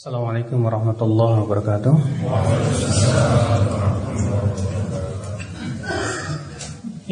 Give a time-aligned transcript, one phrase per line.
[0.00, 1.92] Assalamualaikum warahmatullahi wabarakatuh.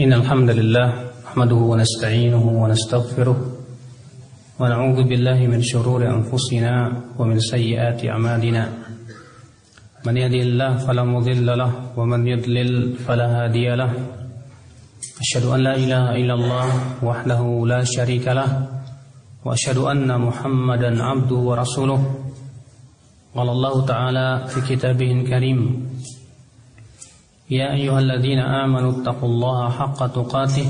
[0.00, 7.37] Innal hamdalillah nahmaduhu wa nasta'inuhu wa nastaghfiruh wa na'udzu billahi min shururi anfusina wa min
[7.37, 8.64] sayyiati a'malina.
[10.09, 14.00] Man yahdihillahu fala mudilla lahu wa man yudlil fala hadiya lahu.
[15.20, 18.64] Asyhadu an la ilaha illallah wahdahu la syarika lahu
[19.45, 20.16] wa asyhadu anna
[23.39, 25.61] قال الله تعالى في كتابه الكريم
[27.50, 30.67] يا أيها الذين آمنوا اتقوا الله حق تقاته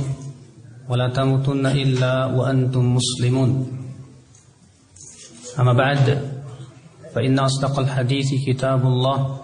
[0.88, 3.50] ولا تموتن إلا وأنتم مسلمون.
[5.60, 6.04] أما بعد
[7.16, 9.40] فإن أصدق الحديث كتاب الله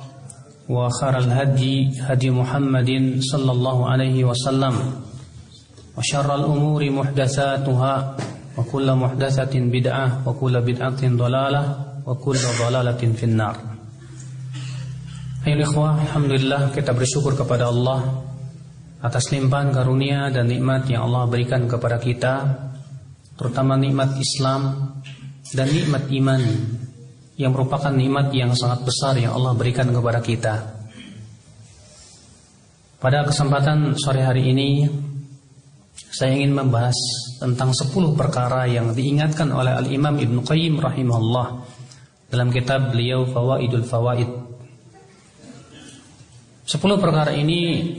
[0.68, 4.74] وخير الهدي هدي محمد صلى الله عليه وسلم
[5.98, 8.16] وشر الأمور محدثاتها
[8.58, 13.56] وكل محدثة بدعة وكل بدعة ضلالة wa kullu dhalalatin finnar.
[15.44, 18.24] Ayo ikhwah, alhamdulillah kita bersyukur kepada Allah
[19.04, 22.34] atas limpahan karunia dan nikmat yang Allah berikan kepada kita,
[23.36, 24.92] terutama nikmat Islam
[25.52, 26.40] dan nikmat iman
[27.36, 30.54] yang merupakan nikmat yang sangat besar yang Allah berikan kepada kita.
[32.96, 34.88] Pada kesempatan sore hari ini
[35.92, 36.96] saya ingin membahas
[37.36, 41.46] tentang 10 perkara yang diingatkan oleh Al-Imam Ibn Qayyim rahimahullah
[42.34, 44.26] dalam kitab beliau Fawaidul Fawaid.
[46.66, 47.94] Sepuluh perkara ini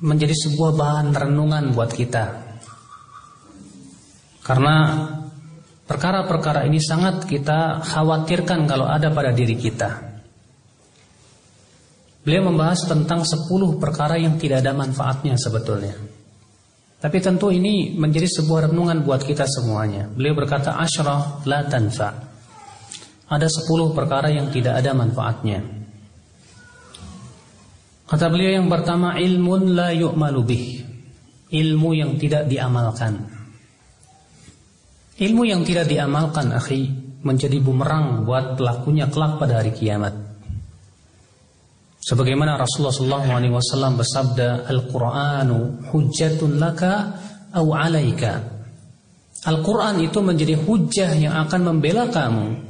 [0.00, 2.24] menjadi sebuah bahan renungan buat kita.
[4.40, 5.04] Karena
[5.84, 10.08] perkara-perkara ini sangat kita khawatirkan kalau ada pada diri kita.
[12.24, 16.00] Beliau membahas tentang sepuluh perkara yang tidak ada manfaatnya sebetulnya.
[16.98, 20.08] Tapi tentu ini menjadi sebuah renungan buat kita semuanya.
[20.08, 22.27] Beliau berkata asyrah la tanfa'
[23.28, 25.60] ada sepuluh perkara yang tidak ada manfaatnya.
[28.08, 30.66] Kata beliau yang pertama ilmun la yu'malu bih.
[31.52, 33.20] Ilmu yang tidak diamalkan.
[35.20, 36.88] Ilmu yang tidak diamalkan, akhi,
[37.20, 40.14] menjadi bumerang buat pelakunya kelak pada hari kiamat.
[42.00, 47.12] Sebagaimana Rasulullah SAW bersabda, Al-Quranu hujjatun laka
[47.52, 48.40] au alaika.
[49.44, 52.67] Al-Quran itu menjadi hujah yang akan membela kamu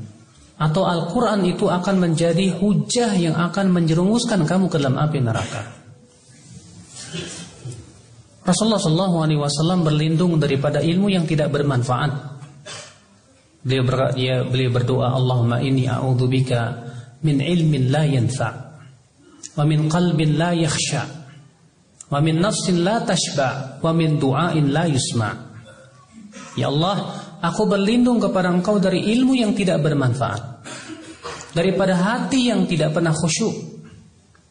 [0.59, 5.63] atau Al-Quran itu akan menjadi hujah yang akan menjerumuskan kamu ke dalam api neraka.
[8.43, 12.11] Rasulullah SAW berlindung daripada ilmu yang tidak bermanfaat.
[13.63, 16.89] Beliau, ber, dia, beliau berdoa, Allahumma inni a'udzubika
[17.23, 18.55] min ilmin la yanfa'
[19.59, 21.07] wa min qalbin la yakhsha'
[22.09, 25.49] wa min nafsin la tashba' wa min du'ain la yusma'
[26.59, 30.43] Ya Allah, Aku berlindung kepada engkau dari ilmu yang tidak bermanfaat.
[31.54, 33.54] Daripada hati yang tidak pernah khusyuk.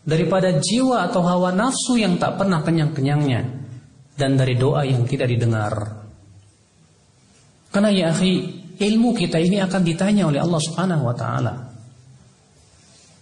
[0.08, 3.42] Daripada jiwa atau hawa nafsu yang tak pernah kenyang-kenyangnya.
[4.16, 5.74] Dan dari doa yang tidak didengar.
[7.68, 8.34] Karena ya akhi,
[8.80, 11.54] ilmu kita ini akan ditanya oleh Allah Subhanahu wa taala.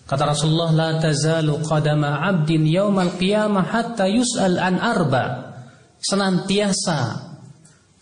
[0.05, 5.57] Kata Rasulullah, "La tazalu qadama 'abdin yaumal qiyamah hatta yus'al an arba."
[5.97, 7.25] Senantiasa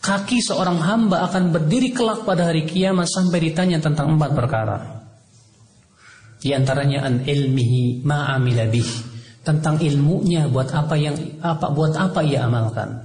[0.04, 4.78] kaki seorang hamba akan berdiri kelak pada hari kiamat sampai ditanya tentang empat perkara.
[6.44, 8.92] Di antaranya an ilmihi ma amila bih,
[9.48, 13.00] tentang ilmunya buat apa yang apa buat apa ia amalkan.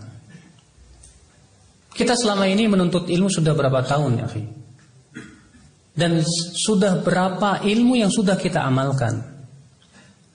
[1.94, 4.42] Kita selama ini menuntut ilmu sudah berapa tahun ya, Fi?
[5.98, 6.22] Dan
[6.54, 9.19] sudah berapa ilmu yang sudah kita amalkan?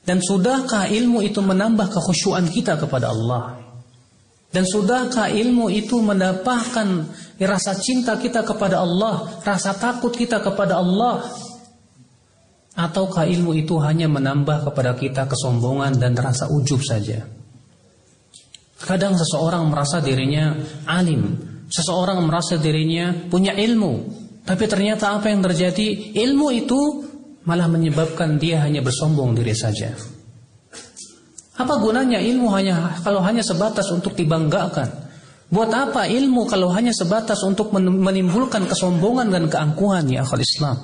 [0.03, 3.62] Dan sudahkah ilmu itu menambah kekhusyuan kita kepada Allah?
[4.53, 7.09] Dan sudahkah ilmu itu mendapatkan
[7.41, 11.25] rasa cinta kita kepada Allah, rasa takut kita kepada Allah?
[12.78, 17.25] Ataukah ilmu itu hanya menambah kepada kita kesombongan dan rasa ujub saja?
[18.78, 20.53] Kadang seseorang merasa dirinya
[20.85, 21.34] alim,
[21.74, 23.94] seseorang merasa dirinya punya ilmu,
[24.46, 26.14] tapi ternyata apa yang terjadi?
[26.14, 26.80] Ilmu itu
[27.47, 29.96] malah menyebabkan dia hanya bersombong diri saja.
[31.53, 34.90] Apa gunanya ilmu hanya kalau hanya sebatas untuk dibanggakan?
[35.53, 40.78] Buat apa ilmu kalau hanya sebatas untuk menimbulkan kesombongan dan keangkuhan ya akal Islam?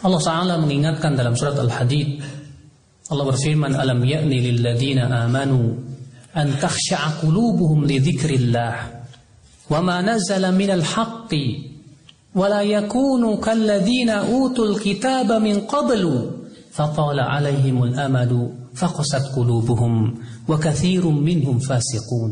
[0.00, 2.24] Allah Ta'ala mengingatkan dalam surat Al-Hadid
[3.06, 5.78] Allah berfirman alam ya'ni lil ladina amanu
[6.34, 8.74] an takhsha'a qulubuhum li dzikrillah
[9.70, 11.70] wa ma nazala minal haqqi
[12.34, 16.35] wa la yakunu kal ladina utul kitaba min qablu
[16.75, 18.31] فطال عليهم الأمد
[18.75, 19.93] فقست قلوبهم
[20.47, 22.31] وكثير منهم فاسقون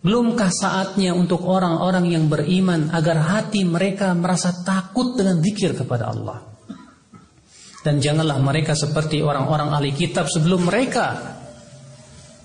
[0.00, 6.40] Belumkah saatnya untuk orang-orang yang beriman agar hati mereka merasa takut dengan zikir kepada Allah?
[7.84, 11.36] Dan janganlah mereka seperti orang-orang ahli kitab sebelum mereka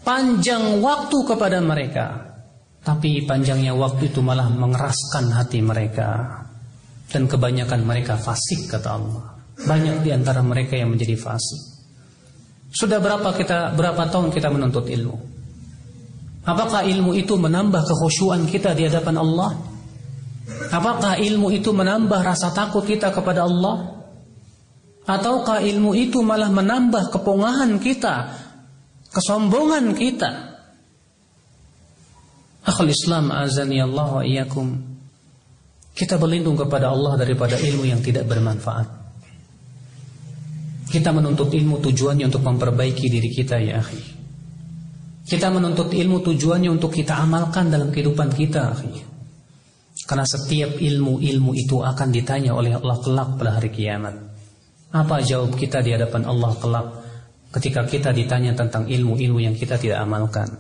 [0.03, 2.35] panjang waktu kepada mereka.
[2.83, 6.43] Tapi panjangnya waktu itu malah mengeraskan hati mereka.
[7.07, 9.35] Dan kebanyakan mereka fasik kata Allah.
[9.66, 11.80] Banyak di antara mereka yang menjadi fasik.
[12.70, 15.16] Sudah berapa kita berapa tahun kita menuntut ilmu?
[16.46, 19.50] Apakah ilmu itu menambah kekhusyuan kita di hadapan Allah?
[20.70, 24.00] Apakah ilmu itu menambah rasa takut kita kepada Allah?
[25.04, 28.30] Ataukah ilmu itu malah menambah kepongahan kita,
[29.10, 30.30] kesombongan kita?
[32.62, 34.68] Akhul Islam azani Allah wa iyyakum.
[35.90, 38.99] Kita berlindung kepada Allah daripada ilmu yang tidak bermanfaat.
[40.90, 44.02] Kita menuntut ilmu tujuannya untuk memperbaiki diri kita ya akhi.
[45.22, 48.74] Kita menuntut ilmu tujuannya untuk kita amalkan dalam kehidupan kita.
[50.10, 54.18] Karena setiap ilmu-ilmu itu akan ditanya oleh Allah kelak pada hari kiamat.
[54.90, 56.86] Apa jawab kita di hadapan Allah kelak
[57.54, 60.50] ketika kita ditanya tentang ilmu-ilmu yang kita tidak amalkan?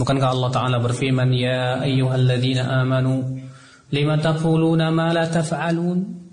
[0.00, 3.44] Bukankah Allah Ta'ala berfirman, Ya ayyuhalladzina amanu,
[3.92, 6.25] lima taquluna ma la taf'alun?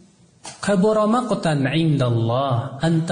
[0.44, 3.08] Kabura maqtan indallah an.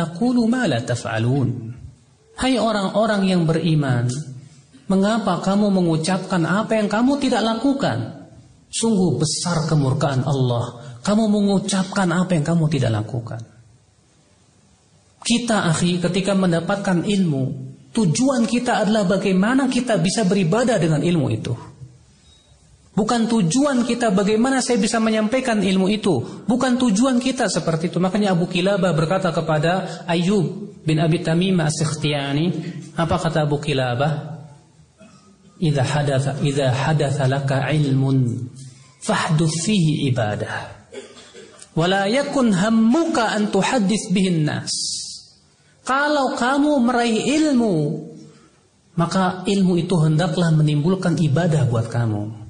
[2.35, 4.07] Hai orang-orang yang beriman,
[4.91, 8.27] mengapa kamu mengucapkan apa yang kamu tidak lakukan?
[8.71, 10.95] Sungguh besar kemurkaan Allah.
[11.03, 13.41] Kamu mengucapkan apa yang kamu tidak lakukan.
[15.21, 17.43] Kita akhi ketika mendapatkan ilmu,
[17.93, 21.70] tujuan kita adalah bagaimana kita bisa beribadah dengan ilmu itu.
[23.01, 26.45] Bukan tujuan kita bagaimana saya bisa menyampaikan ilmu itu.
[26.45, 27.97] Bukan tujuan kita seperti itu.
[27.97, 32.45] Makanya Abu Kilabah berkata kepada Ayub bin Abi Tamim As-Sikhtiyani,
[32.93, 34.45] apa kata Abu Kilabah?
[35.57, 38.45] Idza hadatha idza hadatha laka ilmun
[39.01, 40.85] fahduth fihi ibadah.
[41.73, 44.69] Wala yakun hammuka an tuhaddits bihin nas.
[45.81, 47.97] Kalau kamu meraih ilmu,
[48.93, 52.40] maka ilmu itu hendaklah menimbulkan ibadah buat kamu.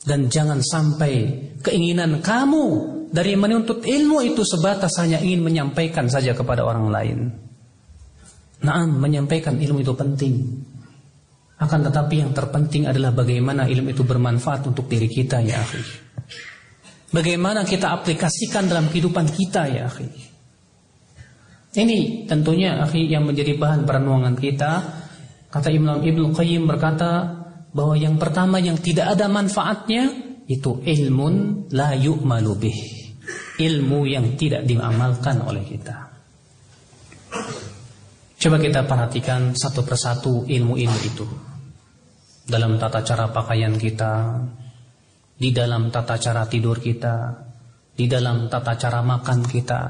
[0.00, 1.12] Dan jangan sampai
[1.60, 2.64] keinginan kamu
[3.12, 7.18] dari menuntut ilmu itu sebatas hanya ingin menyampaikan saja kepada orang lain.
[8.60, 10.34] Nah, menyampaikan ilmu itu penting.
[11.60, 15.82] Akan tetapi yang terpenting adalah bagaimana ilmu itu bermanfaat untuk diri kita ya akhi.
[17.12, 20.08] Bagaimana kita aplikasikan dalam kehidupan kita ya akhi.
[21.70, 24.72] Ini tentunya akhi yang menjadi bahan perenungan kita.
[25.50, 27.39] Kata Imam Ibnu Qayyim berkata,
[27.70, 30.10] bahwa yang pertama yang tidak ada manfaatnya
[30.50, 32.80] itu ilmun la yu'malu bih.
[33.60, 36.10] Ilmu yang tidak diamalkan oleh kita.
[38.40, 41.26] Coba kita perhatikan satu persatu ilmu-ilmu itu.
[42.48, 44.42] Dalam tata cara pakaian kita,
[45.36, 47.36] di dalam tata cara tidur kita,
[47.92, 49.80] di dalam tata cara makan kita,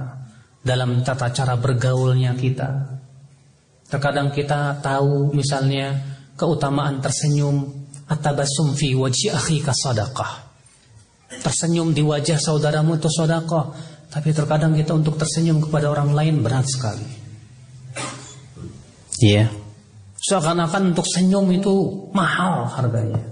[0.67, 3.01] dalam tata cara bergaulnya kita.
[3.87, 6.10] Terkadang kita tahu misalnya
[6.41, 7.69] keutamaan tersenyum
[8.09, 10.49] atabasum fi wajhi akhika sadaqah.
[11.45, 13.77] Tersenyum di wajah saudaramu itu sedekah,
[14.09, 17.07] tapi terkadang kita untuk tersenyum kepada orang lain berat sekali.
[19.21, 19.47] Iya.
[19.47, 19.49] Yeah.
[20.21, 21.73] Seakan-akan untuk senyum itu
[22.13, 23.25] mahal harganya.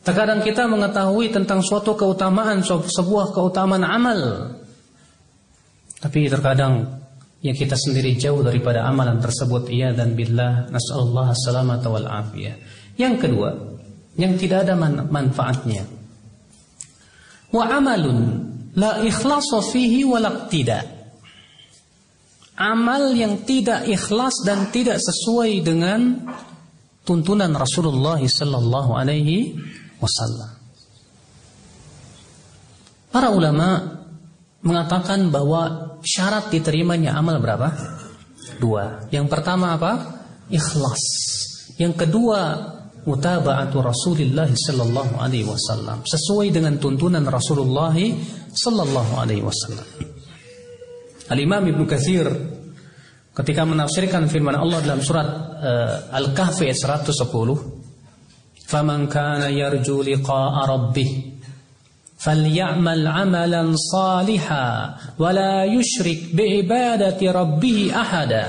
[0.00, 4.20] Terkadang kita mengetahui tentang suatu keutamaan, sebuah keutamaan amal.
[6.00, 6.95] Tapi terkadang
[7.44, 12.56] yang kita sendiri jauh daripada amalan tersebut iya dan billah nasallallahu salamata wal afiyah.
[12.96, 13.50] Yang kedua,
[14.16, 15.84] yang tidak ada man manfaatnya.
[17.52, 18.18] Wa amalun
[18.76, 20.04] la ikhlasa fihi
[20.48, 20.96] tidak.
[22.56, 26.24] Amal yang tidak ikhlas dan tidak sesuai dengan
[27.04, 29.60] tuntunan Rasulullah sallallahu alaihi
[30.00, 30.56] wasallam.
[33.12, 34.00] Para ulama
[34.64, 37.74] mengatakan bahwa syarat diterimanya amal berapa?
[38.62, 39.10] Dua.
[39.10, 40.22] Yang pertama apa?
[40.46, 41.02] Ikhlas.
[41.76, 42.40] Yang kedua,
[43.04, 47.94] mutaba'atu Rasulullah sallallahu alaihi wasallam, sesuai dengan tuntunan Rasulullah
[48.54, 49.84] sallallahu alaihi wasallam.
[51.26, 52.26] Al-Imam Ibnu Katsir
[53.34, 61.35] ketika menafsirkan firman Allah dalam surat uh, Al-Kahfi ayat 110, "Faman kana yarju liqa'a rabbih"
[62.25, 64.67] فليعمل عملا صالحا
[65.17, 68.45] ولا يشرك بعبادة ربه أحدا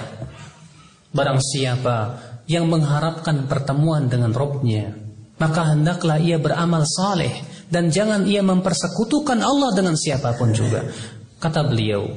[1.12, 2.16] Barang siapa
[2.48, 4.96] yang mengharapkan pertemuan dengan Robnya
[5.36, 7.32] Maka hendaklah ia beramal saleh
[7.68, 10.88] Dan jangan ia mempersekutukan Allah dengan siapapun juga
[11.36, 12.08] Kata beliau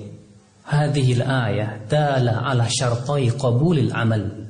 [0.64, 4.46] Hadihil ayah dala ala syartai qabulil amal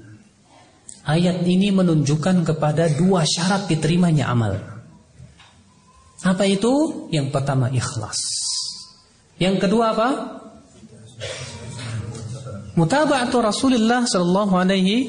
[1.05, 4.68] ayat ini menunjukkan kepada dua syarat diterimanya amal.
[6.20, 7.08] Apa itu?
[7.08, 8.18] Yang pertama ikhlas.
[9.40, 10.08] Yang kedua apa?
[12.76, 15.08] Mutaba'atu Rasulullah sallallahu alaihi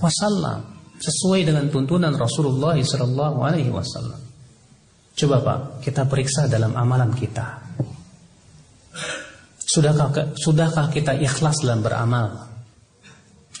[0.00, 0.64] wasallam
[1.00, 4.20] sesuai dengan tuntunan Rasulullah sallallahu alaihi wasallam.
[5.12, 7.60] Coba Pak, kita periksa dalam amalan kita.
[9.72, 12.52] Sudahkah sudahkah kita ikhlas dalam beramal?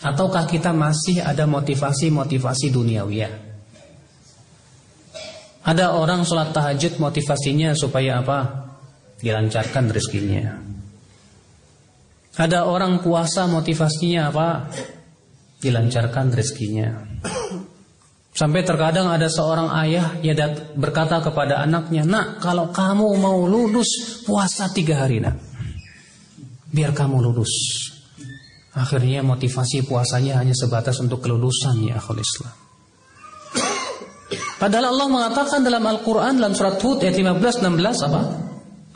[0.02, 3.51] Ataukah kita masih ada motivasi-motivasi duniawi?
[5.62, 8.38] Ada orang sholat tahajud motivasinya supaya apa?
[9.22, 10.58] Dilancarkan rezekinya.
[12.34, 14.48] Ada orang puasa motivasinya apa?
[15.62, 16.90] Dilancarkan rezekinya.
[18.32, 20.32] Sampai terkadang ada seorang ayah ya
[20.72, 25.36] berkata kepada anaknya, nak kalau kamu mau lulus puasa tiga hari nak,
[26.72, 27.52] biar kamu lulus.
[28.72, 32.61] Akhirnya motivasi puasanya hanya sebatas untuk kelulusan ya akhul Islam.
[34.62, 38.22] Padahal Allah mengatakan dalam Al-Quran dalam surat Hud ayat 15 16 apa?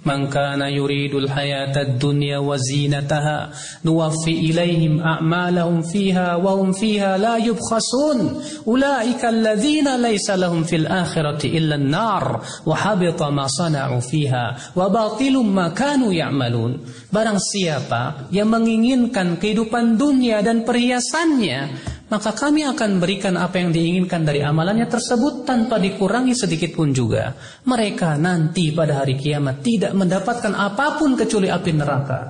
[0.06, 3.50] Man kana yuridul hayata dunya wa zinataha
[3.82, 8.38] nuwaffi ilaihim a'malahum fiha wa hum fiha la yubkhasun
[8.70, 15.50] ulaika alladhina laysa lahum fil akhirati illa an-nar wa habita ma sana'u fiha wa batilum
[15.50, 16.78] ma kanu ya'malun
[17.10, 24.22] barang siapa yang menginginkan kehidupan dunia dan perhiasannya maka kami akan berikan apa yang diinginkan
[24.22, 27.34] dari amalannya tersebut tanpa dikurangi sedikit pun juga.
[27.66, 32.20] Mereka nanti pada hari kiamat tidak mendapatkan apa pun kecuali api neraka.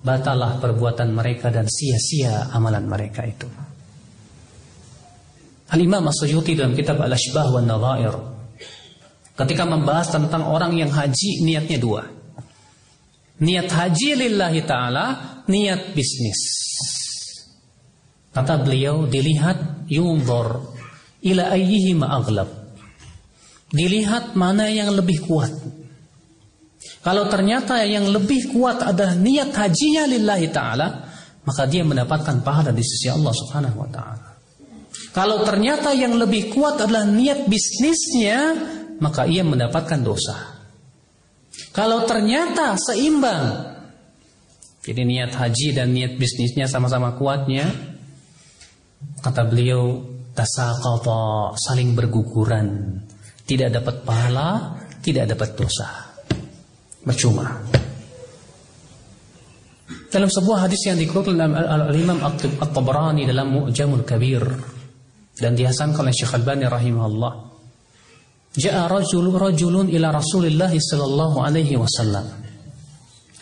[0.00, 3.48] Batalah perbuatan mereka dan sia-sia amalan mereka itu.
[5.68, 8.14] Al-Imam As-Suyuti dalam kitab Al-Ashbah wa Nadhair
[9.36, 12.08] ketika membahas tentang orang yang haji niatnya dua.
[13.34, 15.06] Niat haji lillahi ta'ala,
[15.50, 16.64] niat bisnis.
[18.34, 20.74] Kata beliau dilihat yunzur
[21.22, 22.50] ila ayyihi ma'aghlab.
[23.70, 25.54] Dilihat mana yang lebih kuat.
[27.04, 30.88] Kalau ternyata yang lebih kuat adalah niat hajinya lillahi ta'ala,
[31.46, 34.28] maka dia mendapatkan pahala di sisi Allah subhanahu wa ta'ala.
[35.14, 38.38] Kalau ternyata yang lebih kuat adalah niat bisnisnya,
[38.98, 40.58] maka ia mendapatkan dosa.
[41.70, 43.74] Kalau ternyata seimbang,
[44.82, 47.93] jadi niat haji dan niat bisnisnya sama-sama kuatnya,
[49.24, 50.04] Kata beliau,
[50.36, 52.98] tasaqata saling berguguran,
[53.48, 55.88] tidak dapat pahala, tidak dapat dosa.
[57.04, 57.48] Percuma.
[60.08, 61.34] Dalam sebuah hadis yang dikeluarkan
[61.90, 64.46] oleh Imam At-Tabrani dalam Mu'jamul Kabir
[65.34, 67.32] dan dihasankan oleh Syekh Al-Bani rahimahullah.
[68.54, 72.22] Ja'a rajul rajulun ila Rasulillah sallallahu alaihi wasallam.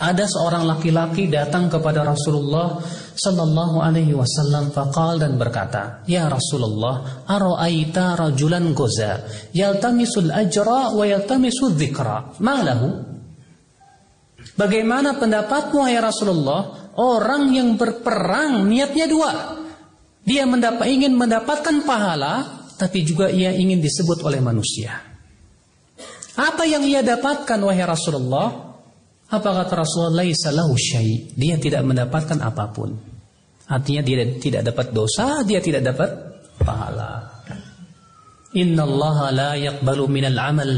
[0.01, 2.81] Ada seorang laki-laki datang kepada Rasulullah
[3.15, 11.77] sallallahu alaihi wasallam faqal dan berkata, "Ya Rasulullah, ara'aita rajulan goza yaltamisul ajra wa yaltamisul
[11.77, 12.41] dzikra.
[12.41, 12.89] Ma lahu?"
[14.53, 16.93] Bagaimana pendapatmu ya Rasulullah?
[16.93, 19.33] Orang yang berperang niatnya dua.
[20.29, 25.01] Dia mendapat, ingin mendapatkan pahala, tapi juga ia ingin disebut oleh manusia.
[26.37, 28.72] Apa yang ia dapatkan wahai Rasulullah?
[29.33, 30.29] Apa kata Rasulullah?
[30.77, 31.33] Syai.
[31.33, 32.93] Dia tidak mendapatkan apa pun.
[33.73, 36.11] Artinya dia tidak dapat dosa, dia tidak dapat
[36.61, 37.33] pahala.
[38.53, 40.73] Inna Allah la yaqbalu minal amal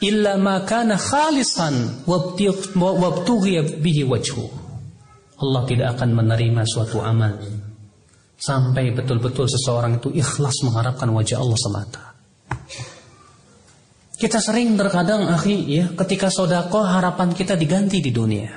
[0.00, 4.48] illa ma kana khalisan wabtughiya bihi wajhu.
[5.38, 7.36] Allah tidak akan menerima suatu amal
[8.38, 12.07] sampai betul-betul seseorang itu ikhlas mengharapkan wajah Allah semata.
[14.18, 18.50] Kita sering terkadang akhi ya ketika sodako harapan kita diganti di dunia.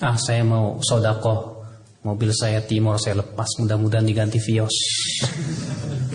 [0.00, 1.60] Ah saya mau sodako
[2.00, 4.72] mobil saya timur saya lepas mudah-mudahan diganti Vios.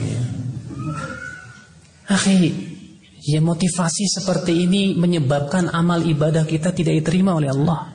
[0.02, 0.22] ya.
[2.10, 2.38] Akhi
[3.22, 7.94] ya motivasi seperti ini menyebabkan amal ibadah kita tidak diterima oleh Allah.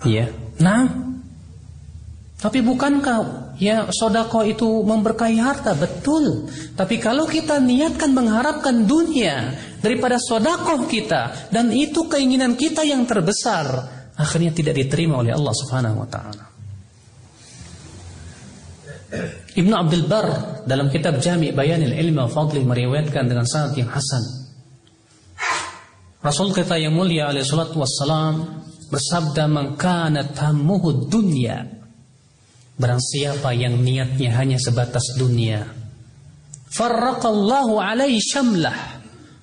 [0.00, 0.88] Ya, nah
[2.40, 5.76] tapi bukankah ya sodako itu memberkahi harta?
[5.76, 6.48] Betul.
[6.74, 13.68] Tapi kalau kita niatkan mengharapkan dunia daripada sodako kita dan itu keinginan kita yang terbesar,
[14.16, 16.44] akhirnya tidak diterima oleh Allah Subhanahu Wa Taala.
[19.50, 20.26] Ibnu Abdul Bar
[20.64, 24.22] dalam kitab Jami' Bayanil Ilmi wa Fadli meriwayatkan dengan sanad yang hasan.
[26.22, 28.62] Rasul kita yang mulia alaihi salatu wassalam
[28.92, 30.30] bersabda man kana
[31.10, 31.79] dunya
[32.80, 35.68] Barang siapa yang niatnya hanya sebatas dunia
[36.72, 38.74] Farraqallahu alaihi syamlah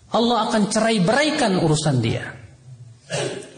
[0.10, 2.26] Allah akan cerai beraikan urusan dia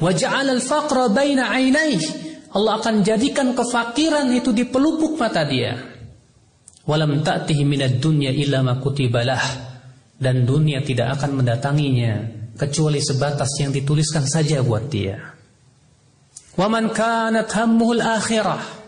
[0.03, 2.03] Waja'al al-faqra baina ainaih
[2.51, 5.89] Allah akan jadikan kefakiran itu di pelupuk mata dia
[6.89, 9.69] Walam ta'tihi minad dunya illa ma kutibalah.
[10.19, 12.13] Dan dunia tidak akan mendatanginya
[12.57, 15.15] kecuali sebatas yang dituliskan saja buat dia.
[16.59, 18.78] Waman kanat hammuhul akhirah.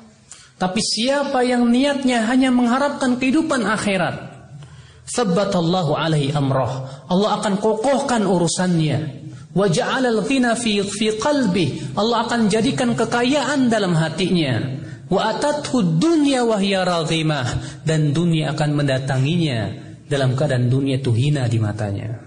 [0.62, 4.30] Tapi siapa yang niatnya hanya mengharapkan kehidupan akhirat,
[5.10, 7.02] sabbatallahu alaihi amrah.
[7.10, 9.26] Allah akan kokohkan urusannya.
[9.58, 11.98] Wa ja'alal ghina fi fi qalbi.
[11.98, 14.78] Allah akan jadikan kekayaan dalam hatinya.
[15.10, 16.86] Wa atathu dunya wa hiya
[17.82, 19.60] dan dunia akan mendatanginya
[20.06, 22.22] dalam keadaan dunia itu hina di matanya.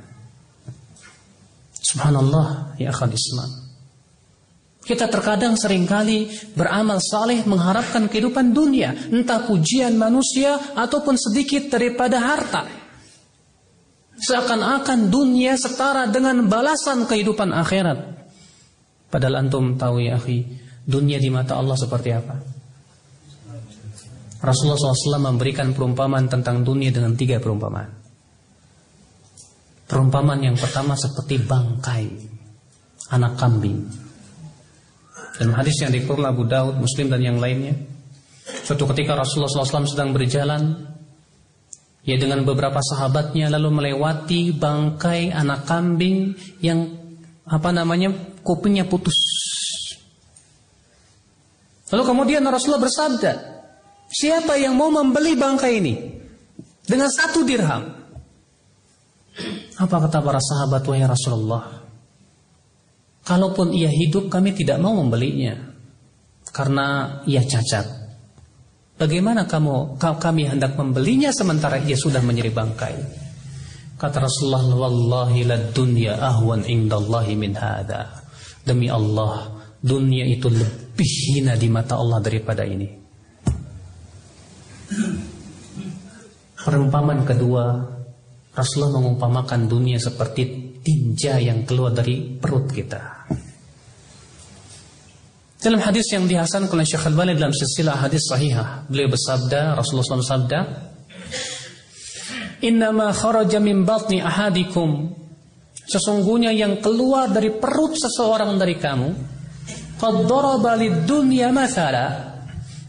[1.81, 3.64] Subhanallah ya akhal Islam.
[4.85, 12.21] Kita terkadang sering kali beramal saleh mengharapkan kehidupan dunia, entah pujian manusia ataupun sedikit daripada
[12.21, 12.69] harta.
[14.15, 18.29] Seakan-akan dunia setara dengan balasan kehidupan akhirat.
[19.09, 20.45] Padahal antum tahu ya akhi,
[20.85, 22.37] dunia di mata Allah seperti apa?
[24.45, 27.89] Rasulullah SAW memberikan perumpamaan tentang dunia dengan tiga perumpamaan.
[29.89, 32.05] Perumpamaan yang pertama seperti bangkai
[33.17, 34.04] anak kambing.
[35.35, 37.75] Dan hadis yang dikeluarkan Abu Daud, Muslim dan yang lainnya.
[38.63, 40.63] Suatu ketika Rasulullah SAW sedang berjalan,
[42.07, 46.87] ya dengan beberapa sahabatnya lalu melewati bangkai anak kambing yang
[47.45, 48.15] apa namanya
[48.47, 49.17] kupingnya putus.
[51.91, 53.55] Lalu kemudian Rasulullah bersabda,
[54.15, 55.95] Siapa yang mau membeli bangkai ini
[56.87, 57.83] dengan satu dirham?
[59.75, 61.84] Apa kata para sahabat wahai Rasulullah?
[63.25, 65.57] Kalaupun ia hidup kami tidak mau membelinya
[66.53, 68.05] karena ia cacat.
[69.01, 72.97] Bagaimana kamu kami hendak membelinya sementara ia sudah menjadi bangkai?
[73.97, 78.23] Kata Rasulullah, "Wallahi lad dunya ahwan indallahi min hada."
[78.61, 79.51] Demi Allah,
[79.81, 82.89] dunia itu lebih hina di mata Allah daripada ini.
[86.65, 87.65] Perumpamaan kedua,
[88.57, 90.43] Rasulullah mengumpamakan dunia seperti
[90.85, 93.14] tinja yang keluar dari perut kita.
[95.65, 100.21] Dalam hadis yang dihasan oleh Syekh Al-Bani dalam silsilah hadis sahihah, beliau bersabda, Rasulullah SAW
[100.21, 100.59] bersabda,
[102.69, 105.13] Innama kharaja min batni ahadikum
[105.85, 109.09] Sesungguhnya yang keluar dari perut seseorang dari kamu
[110.01, 112.35] Qad daraba lid dunya mathala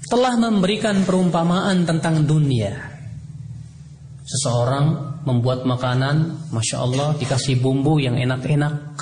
[0.05, 2.77] telah memberikan perumpamaan tentang dunia.
[4.25, 9.01] Seseorang membuat makanan, masya Allah dikasih bumbu yang enak-enak.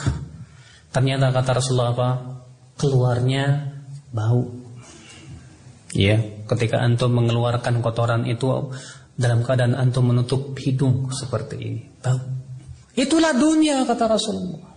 [0.91, 2.09] Ternyata kata Rasulullah apa?
[2.77, 3.73] Keluarnya
[4.13, 4.49] bau.
[5.93, 6.17] Ya,
[6.49, 8.73] ketika antum mengeluarkan kotoran itu
[9.13, 12.17] dalam keadaan antum menutup hidung seperti ini, bau.
[12.93, 14.73] Itulah dunia kata Rasulullah.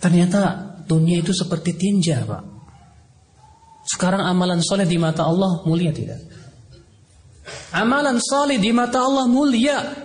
[0.00, 0.40] Ternyata
[0.84, 2.44] dunia itu seperti tinja, Pak.
[3.84, 6.20] Sekarang amalan soleh di mata Allah mulia tidak?
[7.72, 10.03] Amalan soleh di mata Allah mulia.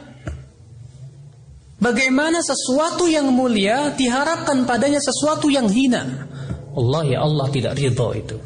[1.79, 6.27] Bagaimana sesuatu yang mulia diharapkan padanya sesuatu yang hina?
[6.75, 8.37] Allah ya Allah tidak ridho itu.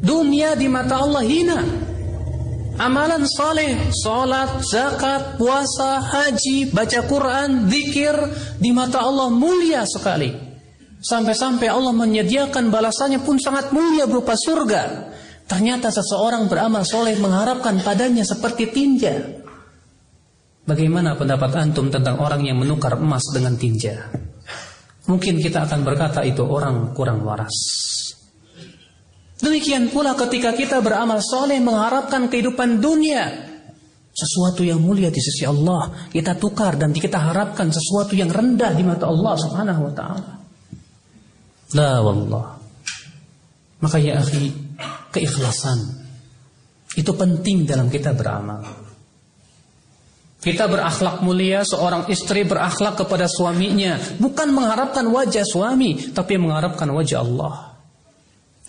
[0.00, 1.60] Dunia di mata Allah hina.
[2.80, 8.16] Amalan soleh, salat, zakat, puasa, haji, baca Quran, zikir
[8.56, 10.32] di mata Allah mulia sekali.
[11.00, 15.12] Sampai-sampai Allah menyediakan balasannya pun sangat mulia berupa surga.
[15.48, 19.39] Ternyata seseorang beramal soleh mengharapkan padanya seperti tinja.
[20.70, 24.06] Bagaimana pendapat antum tentang orang yang menukar emas dengan tinja?
[25.10, 27.58] Mungkin kita akan berkata itu orang kurang waras.
[29.42, 33.50] Demikian pula ketika kita beramal soleh mengharapkan kehidupan dunia.
[34.14, 36.06] Sesuatu yang mulia di sisi Allah.
[36.06, 40.32] Kita tukar dan kita harapkan sesuatu yang rendah di mata Allah subhanahu wa ta'ala.
[41.74, 42.46] La wallah.
[43.82, 44.54] Maka ya akhi,
[45.10, 45.98] keikhlasan
[46.94, 48.79] itu penting dalam kita beramal.
[50.40, 57.20] Kita berakhlak mulia, seorang istri berakhlak kepada suaminya, bukan mengharapkan wajah suami, tapi mengharapkan wajah
[57.20, 57.76] Allah.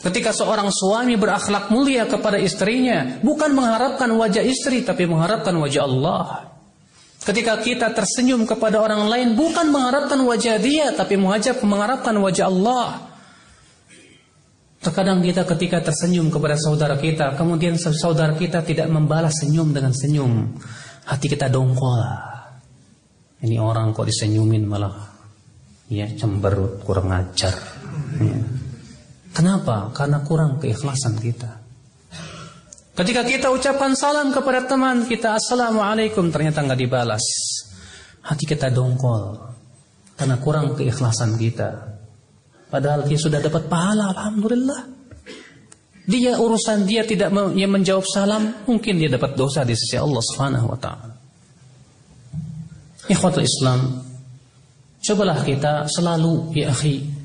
[0.04, 6.52] Ketika seorang suami berakhlak mulia kepada istrinya, bukan mengharapkan wajah istri, tapi mengharapkan wajah Allah.
[7.22, 13.14] Ketika kita tersenyum kepada orang lain bukan mengharapkan wajah dia tapi mengajak mengharapkan wajah Allah.
[14.82, 20.58] Terkadang kita ketika tersenyum kepada saudara kita, kemudian saudara kita tidak membalas senyum dengan senyum,
[21.12, 22.00] hati kita dongkol.
[23.44, 24.96] Ini orang kok disenyumin malah
[25.92, 27.52] ya cemberut, kurang ajar.
[28.22, 28.40] Ya.
[29.36, 29.92] Kenapa?
[29.92, 31.60] Karena kurang keikhlasan kita.
[32.92, 37.24] Ketika kita ucapkan salam kepada teman kita Assalamualaikum ternyata nggak dibalas
[38.20, 39.40] Hati kita dongkol
[40.20, 41.72] Karena kurang keikhlasan kita
[42.68, 45.01] Padahal dia sudah dapat pahala Alhamdulillah
[46.06, 50.80] dia urusan dia tidak menjawab salam, mungkin dia dapat dosa di sisi Allah Subhanahu wa
[50.80, 51.14] taala.
[53.06, 54.02] Ikhwatul Islam,
[55.02, 57.22] cobalah kita selalu ya akhi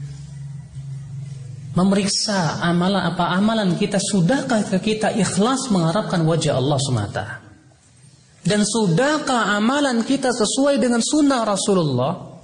[1.76, 7.24] memeriksa amalan apa amalan kita sudahkah kita ikhlas mengharapkan wajah Allah semata.
[8.46, 12.35] Dan sudahkah amalan kita sesuai dengan sunnah Rasulullah?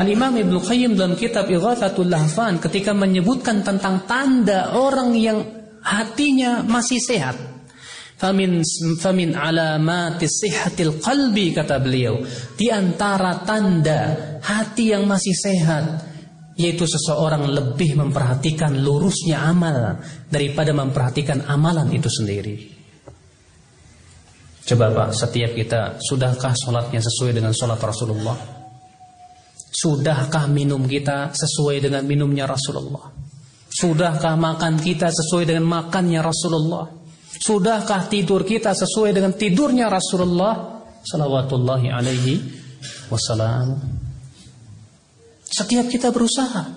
[0.00, 5.44] Al-Imam Ibn Qayyim dalam kitab Ighathatul Lahfan ketika menyebutkan tentang tanda orang yang
[5.84, 7.36] hatinya masih sehat.
[8.16, 8.64] Famin
[9.00, 12.24] famin alamati sihhatil qalbi kata beliau.
[12.56, 14.00] Di antara tanda
[14.40, 15.84] hati yang masih sehat
[16.56, 22.56] yaitu seseorang lebih memperhatikan lurusnya amal daripada memperhatikan amalan itu sendiri.
[24.68, 28.59] Coba Pak, setiap kita sudahkah sholatnya sesuai dengan sholat Rasulullah?
[29.80, 33.08] Sudahkah minum kita sesuai dengan minumnya Rasulullah?
[33.72, 36.84] Sudahkah makan kita sesuai dengan makannya Rasulullah?
[37.40, 40.84] Sudahkah tidur kita sesuai dengan tidurnya Rasulullah?
[41.00, 42.44] Salawatullahi alaihi
[43.08, 43.80] wassalam.
[45.48, 46.76] Setiap kita berusaha.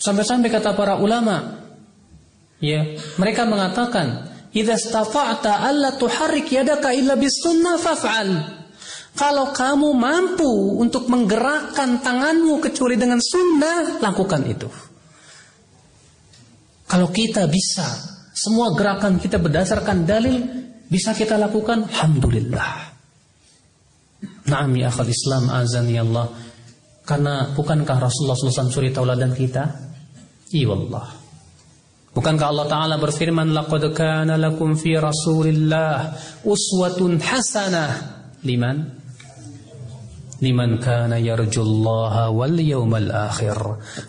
[0.00, 1.60] Sampai-sampai kata para ulama,
[2.56, 8.61] ya, mereka mengatakan, "Idza stata'ta alla tuharrik yadaka illa bis sunnah faf'al."
[9.12, 14.68] Kalau kamu mampu untuk menggerakkan tanganmu kecuali dengan sunnah, lakukan itu.
[16.88, 17.84] Kalau kita bisa,
[18.32, 20.40] semua gerakan kita berdasarkan dalil,
[20.88, 22.92] bisa kita lakukan, Alhamdulillah.
[24.48, 26.32] Naam ya akhal Islam azan ya Allah.
[27.04, 29.64] Karena bukankah Rasulullah SAW suri tauladan kita?
[30.52, 31.06] Iya Allah.
[32.12, 36.12] Bukankah Allah Ta'ala berfirman Laqad kana lakum fi Rasulillah
[36.44, 37.90] uswatun hasanah
[38.44, 39.01] liman
[40.42, 43.56] liman kana yarjullaha wal yawmal akhir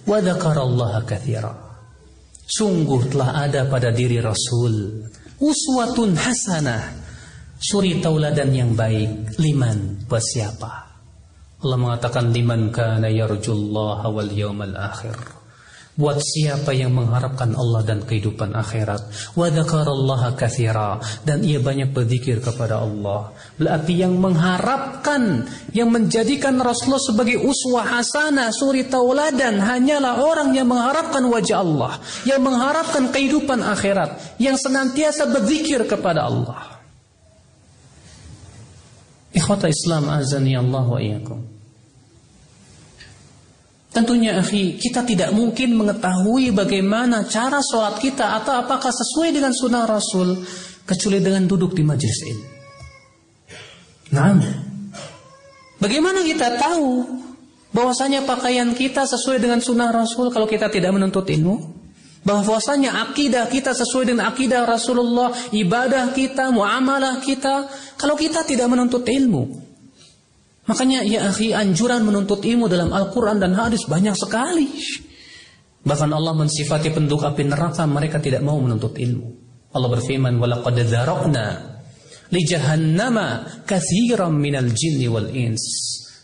[0.09, 1.53] wa dzakarallaha katsira.
[2.43, 5.05] Sungguh telah ada pada diri Rasul
[5.37, 6.83] uswatun hasanah,
[7.61, 10.71] suri tauladan yang baik liman buat siapa?
[11.63, 15.42] Allah mengatakan liman kana yarjullaha wal yawmal akhir
[15.93, 19.33] buat siapa yang mengharapkan Allah dan kehidupan akhirat?
[19.37, 23.29] Wa dzakarallaha katsira dan ia banyak berzikir kepada Allah.
[23.61, 31.21] Berarti yang mengharapkan yang menjadikan Rasulullah sebagai uswah hasanah suri tauladan hanyalah orang yang mengharapkan
[31.29, 36.81] wajah Allah yang mengharapkan kehidupan akhirat yang senantiasa berzikir kepada Allah.
[39.33, 41.52] Ikhwata Islam azani Allah wa iyyakum
[43.93, 49.85] Tentunya akhi, kita tidak mungkin mengetahui bagaimana cara sholat kita atau apakah sesuai dengan sunnah
[49.85, 50.41] Rasul
[50.81, 52.45] kecuali dengan duduk di majelis ini.
[54.17, 54.33] Nah,
[55.77, 57.05] bagaimana kita tahu
[57.69, 61.85] bahwasanya pakaian kita sesuai dengan sunnah Rasul kalau kita tidak menuntut ilmu?
[62.25, 67.67] Bahwasanya akidah kita sesuai dengan akidah Rasulullah, ibadah kita, muamalah kita,
[67.99, 69.72] kalau kita tidak menuntut ilmu.
[70.63, 74.71] Makanya ya akhi anjuran menuntut ilmu dalam Al-Quran dan hadis banyak sekali.
[75.83, 79.27] Bahkan Allah mensifati penduduk api neraka mereka tidak mau menuntut ilmu.
[79.75, 81.45] Allah berfirman walaqad dzaraqna
[82.31, 85.61] li jahannama katsiran minal jinni wal ins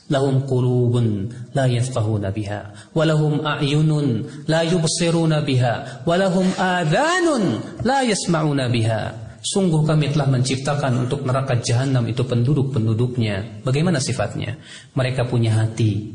[0.10, 8.02] lahum qulubun la yafqahuna biha wa lahum a'yunun la yubsiruna biha wa lahum adhanun la
[8.02, 13.64] yasma'una biha Sungguh kami telah menciptakan untuk neraka jahanam itu penduduk-penduduknya.
[13.64, 14.60] Bagaimana sifatnya?
[14.96, 16.12] Mereka punya hati,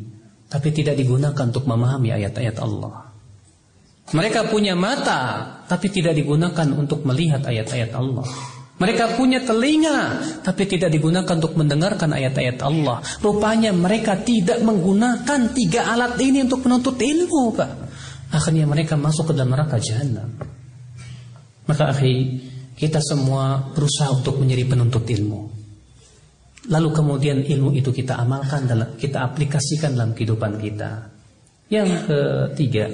[0.52, 3.08] tapi tidak digunakan untuk memahami ayat-ayat Allah.
[4.12, 8.28] Mereka punya mata, tapi tidak digunakan untuk melihat ayat-ayat Allah.
[8.74, 13.00] Mereka punya telinga, tapi tidak digunakan untuk mendengarkan ayat-ayat Allah.
[13.24, 17.70] Rupanya mereka tidak menggunakan tiga alat ini untuk menuntut ilmu, Pak.
[18.34, 20.26] Akhirnya mereka masuk ke dalam neraka jahanam.
[21.64, 25.64] Maka akhi, kita semua berusaha untuk menjadi penuntut ilmu.
[26.64, 31.12] Lalu kemudian ilmu itu kita amalkan dalam kita aplikasikan dalam kehidupan kita.
[31.68, 32.86] Yang ketiga,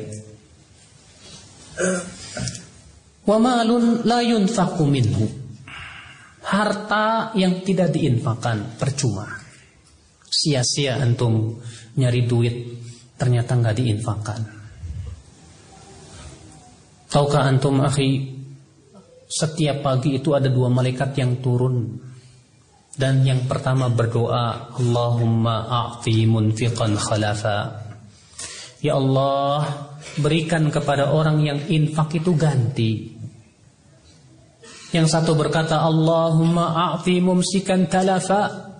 [3.24, 4.86] wa malun la yunfaqu.
[6.40, 9.28] Harta yang tidak diinfakkan percuma.
[10.26, 11.62] Sia-sia antum
[11.94, 12.54] nyari duit
[13.14, 14.40] ternyata nggak diinfakkan.
[17.06, 18.39] Tahukah antum akhi
[19.30, 21.94] setiap pagi itu ada dua malaikat yang turun.
[22.90, 27.86] Dan yang pertama berdoa Allahumma a'ti munfiqan khalafa.
[28.82, 29.86] Ya Allah
[30.18, 33.14] berikan kepada orang yang infak itu ganti.
[34.90, 38.74] Yang satu berkata Allahumma a'ti mumsikan talafa.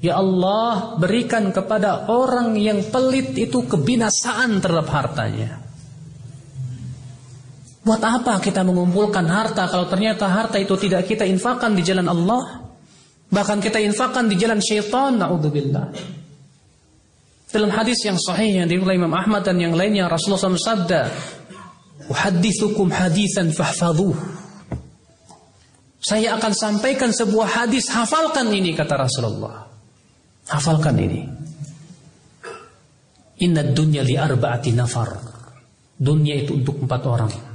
[0.00, 5.69] Ya Allah berikan kepada orang yang pelit itu kebinasaan terhadap hartanya
[7.80, 12.68] Buat apa kita mengumpulkan harta kalau ternyata harta itu tidak kita infakkan di jalan Allah?
[13.30, 15.86] Bahkan kita infakkan di jalan syaitan, na'udzubillah.
[17.50, 21.02] Dalam hadis yang sahih yang diriwayatkan Imam Ahmad dan yang lainnya Rasulullah SAW sabda,
[22.10, 24.14] "Uhaddithukum hadisan fahfadhuh."
[26.00, 29.66] Saya akan sampaikan sebuah hadis, hafalkan ini kata Rasulullah.
[30.50, 31.20] Hafalkan ini.
[33.40, 35.10] Inna dunya li arba'ati nafar.
[36.00, 37.49] Dunia itu untuk empat orang.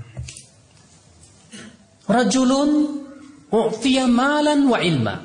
[2.06, 3.02] Rajulun
[3.50, 5.16] u'tiya malan wa ilma.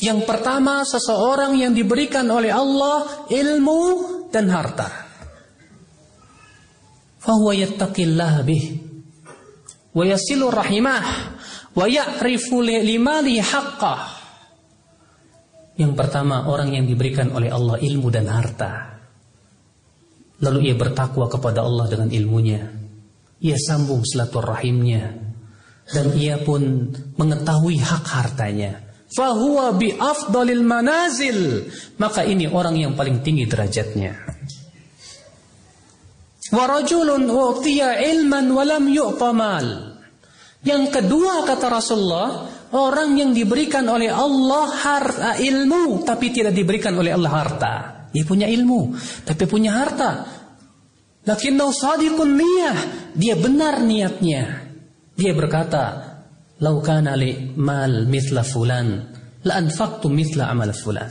[0.00, 3.80] Yang pertama seseorang yang diberikan oleh Allah ilmu
[4.32, 4.88] dan harta.
[7.20, 8.64] Fahuwa yattaqillah bih.
[9.94, 11.04] Wa yasilu rahimah.
[11.76, 14.00] Wa ya'rifu limali haqqah.
[15.74, 18.98] Yang pertama orang yang diberikan oleh Allah ilmu dan harta.
[20.42, 22.62] Lalu ia bertakwa kepada Allah dengan ilmunya.
[23.42, 25.33] Ia sambung silaturahimnya
[25.90, 28.80] dan ia pun mengetahui hak hartanya.
[29.14, 31.68] Fahuwa bi afdalil manazil.
[32.00, 34.16] Maka ini orang yang paling tinggi derajatnya.
[36.50, 39.96] Warajulun utiya ilman walam yu'tamal.
[40.64, 47.12] Yang kedua kata Rasulullah, orang yang diberikan oleh Allah harta ilmu tapi tidak diberikan oleh
[47.12, 47.74] Allah harta.
[48.10, 48.96] Dia punya ilmu
[49.28, 50.24] tapi punya harta.
[51.24, 52.78] Lakinnau sadiqun niyah.
[53.14, 54.63] Dia benar niatnya.
[55.14, 55.84] Dia berkata,
[56.58, 58.88] "Lau kana li mal mithla fulan,
[59.46, 61.10] la anfaqtu mithla amal fulan."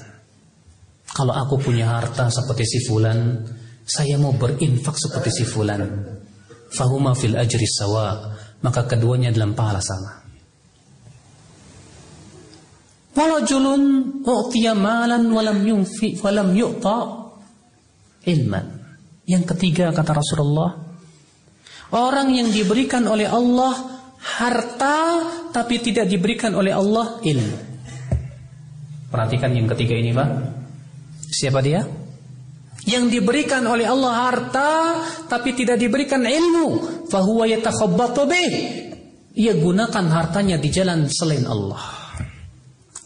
[1.14, 3.38] Kalau aku punya harta seperti si fulan,
[3.86, 5.84] saya mau berinfak seperti si fulan.
[6.74, 8.34] Fahuma fil ajri sawa,
[8.66, 10.26] maka keduanya dalam pahala sama.
[13.14, 13.84] Walajulun
[14.26, 17.30] u'tiya malan walam yunfi walam yu'ta
[18.26, 18.66] ilman.
[19.30, 20.82] Yang ketiga kata Rasulullah,
[21.94, 23.93] orang yang diberikan oleh Allah
[24.24, 24.98] harta
[25.52, 27.58] tapi tidak diberikan oleh Allah ilmu.
[29.12, 30.30] Perhatikan yang ketiga ini, Pak.
[31.30, 31.86] Siapa dia?
[32.84, 34.70] Yang diberikan oleh Allah harta
[35.32, 36.68] tapi tidak diberikan ilmu,
[37.08, 38.52] fahuwa yatakhabbatu bih.
[39.34, 42.04] Ia gunakan hartanya di jalan selain Allah.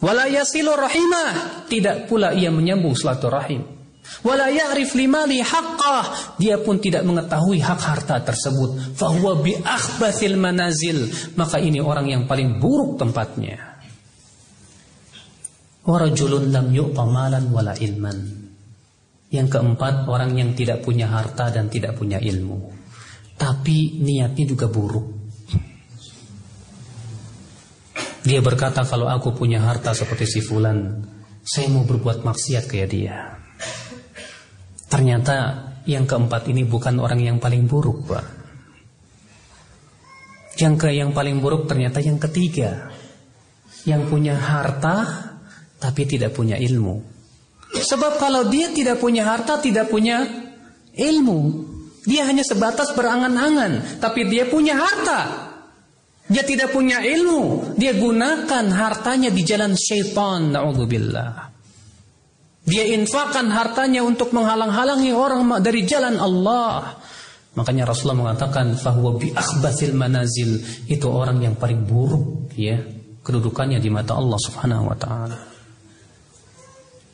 [0.02, 3.77] Wala yasilu rahimah, tidak pula ia menyambung silaturahim.
[4.26, 6.38] Wala ya'rif limali haqqah.
[6.42, 8.98] Dia pun tidak mengetahui hak harta tersebut.
[8.98, 11.08] Fahuwa bi akhbathil manazil.
[11.38, 13.78] Maka ini orang yang paling buruk tempatnya.
[15.88, 18.18] Warajulun lam yu'ta wala ilman.
[19.28, 22.72] Yang keempat, orang yang tidak punya harta dan tidak punya ilmu.
[23.38, 25.08] Tapi niatnya juga buruk.
[28.28, 31.00] Dia berkata kalau aku punya harta seperti si fulan,
[31.48, 33.47] saya mau berbuat maksiat kayak dia.
[34.88, 35.36] Ternyata
[35.88, 38.26] yang keempat ini bukan orang yang paling buruk, Pak.
[40.58, 42.90] Yang ke yang paling buruk ternyata yang ketiga.
[43.86, 45.06] Yang punya harta
[45.78, 46.98] tapi tidak punya ilmu.
[47.78, 50.26] Sebab kalau dia tidak punya harta, tidak punya
[50.98, 51.40] ilmu.
[52.08, 55.20] Dia hanya sebatas berangan-angan, tapi dia punya harta.
[56.28, 57.76] Dia tidak punya ilmu.
[57.80, 60.52] Dia gunakan hartanya di jalan syaitan.
[60.52, 61.57] Na'udzubillah.
[62.68, 67.00] Dia infakkan hartanya untuk menghalang-halangi orang dari jalan Allah.
[67.56, 72.78] Makanya Rasulullah mengatakan fahuwa bi akhbathil manazil itu orang yang paling buruk ya
[73.24, 75.40] kedudukannya di mata Allah Subhanahu wa taala.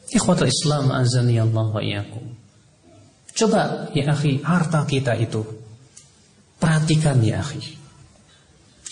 [0.10, 2.26] Ikhwatul Islam azani Allah wa iyyakum.
[3.34, 5.46] Coba ya akhi harta kita itu
[6.58, 7.83] perhatikan ya akhi.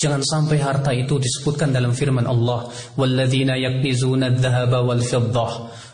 [0.02, 2.66] Jangan sampai harta itu disebutkan dalam firman Allah,
[2.98, 5.52] "Walladzina yaknizuna adh-dhahaba wal fiddah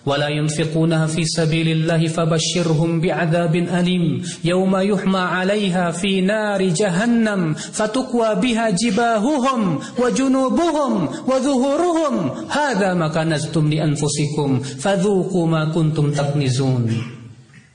[0.08, 8.40] wa la yunfiqunaha fi sabilillah fabashshirhum bi'adzabin alim yawma yuhma 'alayha fi nari jahannam fatukwa
[8.40, 16.88] biha jibahuhum wa junubuhum wa dhuhuruhum hadza ma kanaztum li anfusikum fadhuqu ma kuntum taknizun."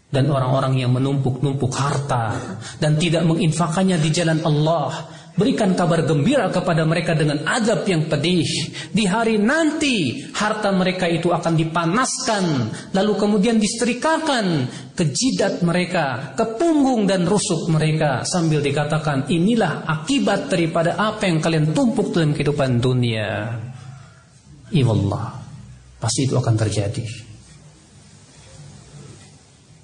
[0.09, 2.37] Dan orang-orang yang menumpuk-numpuk harta
[2.81, 8.45] dan tidak menginfakannya di jalan Allah Berikan kabar gembira kepada mereka dengan azab yang pedih.
[8.93, 12.45] Di hari nanti harta mereka itu akan dipanaskan.
[12.93, 18.29] Lalu kemudian disetrikakan ke jidat mereka, ke punggung dan rusuk mereka.
[18.29, 23.57] Sambil dikatakan inilah akibat daripada apa yang kalian tumpuk dalam kehidupan dunia.
[24.69, 25.41] Iwallah.
[25.97, 27.09] Pasti itu akan terjadi.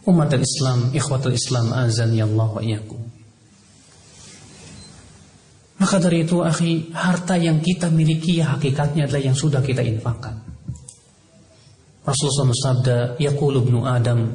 [0.04, 3.07] Umat Islam, ikhwatul Islam azan ya Allah wa iyakum.
[5.78, 10.34] Maka dari itu, akhi, harta yang kita miliki hakikatnya adalah yang sudah kita infakkan.
[12.02, 14.26] Rasulullah bersabda, Yaqulu ibnu Adam,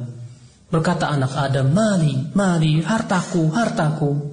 [0.72, 4.32] berkata anak Adam, mali, mali, hartaku, hartaku.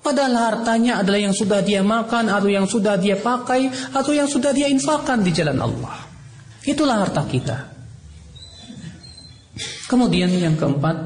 [0.00, 4.56] Padahal hartanya adalah yang sudah dia makan, atau yang sudah dia pakai, atau yang sudah
[4.56, 6.08] dia infakkan di jalan Allah.
[6.64, 7.68] Itulah harta kita.
[9.92, 10.96] Kemudian yang keempat,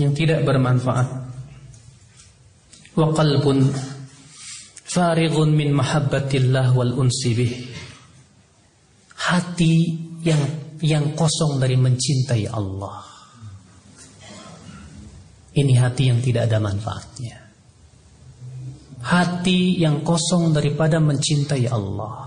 [0.00, 1.26] yang tidak bermanfaat.
[2.96, 3.68] Wa qalbun
[4.88, 7.54] farighun min mahabbatillah wal unsi bih.
[9.16, 9.74] Hati
[10.24, 10.42] yang
[10.80, 13.04] yang kosong dari mencintai Allah.
[15.56, 17.36] Ini hati yang tidak ada manfaatnya.
[19.06, 22.26] Hati yang kosong daripada mencintai Allah.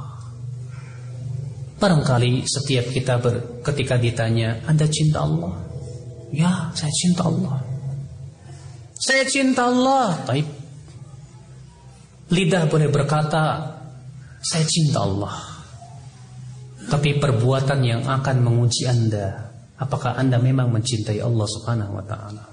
[1.80, 5.56] Barangkali setiap kita ber, ketika ditanya, Anda cinta Allah?
[6.34, 7.58] Ya, saya cinta Allah.
[9.00, 10.20] Saya cinta Allah.
[10.28, 10.59] Taib.
[12.30, 13.74] Lidah boleh berkata,
[14.40, 15.36] saya cinta Allah.
[16.90, 22.44] Tapi perbuatan yang akan menguji Anda, apakah Anda memang mencintai Allah Subhanahu wa taala?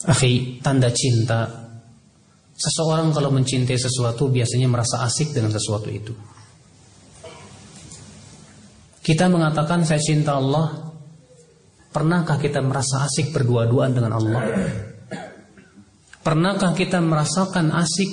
[0.00, 1.44] Akhi, tanda cinta
[2.56, 6.16] Seseorang kalau mencintai sesuatu Biasanya merasa asik dengan sesuatu itu
[9.04, 10.72] Kita mengatakan saya cinta Allah
[11.92, 14.40] Pernahkah kita merasa asik berdua-duaan dengan Allah?
[16.20, 18.10] Pernahkah kita merasakan asik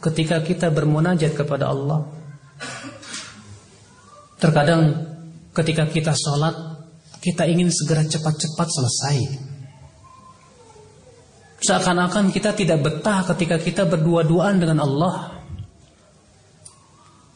[0.00, 2.08] ketika kita bermunajat kepada Allah?
[4.40, 4.82] Terkadang
[5.52, 6.56] ketika kita sholat
[7.20, 9.16] Kita ingin segera cepat-cepat selesai
[11.60, 15.44] Seakan-akan kita tidak betah ketika kita berdua-duaan dengan Allah.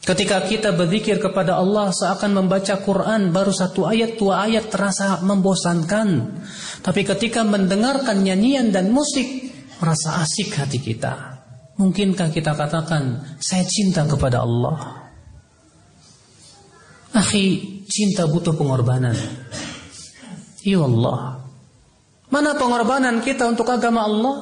[0.01, 6.41] Ketika kita berzikir kepada Allah seakan membaca Quran baru satu ayat dua ayat terasa membosankan.
[6.81, 9.44] Tapi ketika mendengarkan nyanyian dan musik
[9.79, 11.43] merasa asik hati kita.
[11.75, 15.07] Mungkinkah kita katakan saya cinta kepada Allah?
[17.15, 19.15] Akhi, cinta butuh pengorbanan.
[20.63, 21.47] Ya Allah.
[22.31, 24.35] Mana pengorbanan kita untuk agama Allah?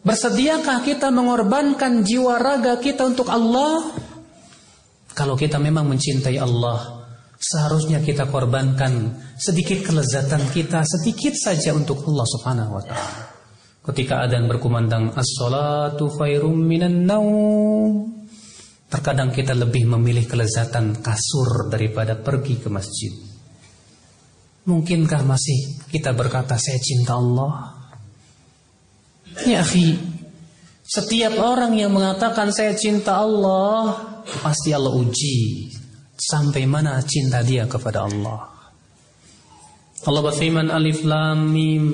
[0.00, 3.92] Bersediakah kita mengorbankan jiwa raga kita untuk Allah?
[5.12, 6.99] Kalau kita memang mencintai Allah,
[7.40, 13.22] seharusnya kita korbankan sedikit kelezatan kita sedikit saja untuk Allah Subhanahu wa taala.
[13.80, 18.12] Ketika ada yang berkumandang as-salatu khairum minan naum.
[18.90, 23.14] Terkadang kita lebih memilih kelezatan kasur daripada pergi ke masjid.
[24.66, 27.80] Mungkinkah masih kita berkata saya cinta Allah?
[29.46, 29.94] Ya akhi,
[30.82, 33.94] setiap orang yang mengatakan saya cinta Allah,
[34.42, 35.70] pasti Allah uji
[36.20, 38.60] sampai mana cinta dia kepada Allah.
[40.04, 41.92] Allah berfirman Alif Lam Mim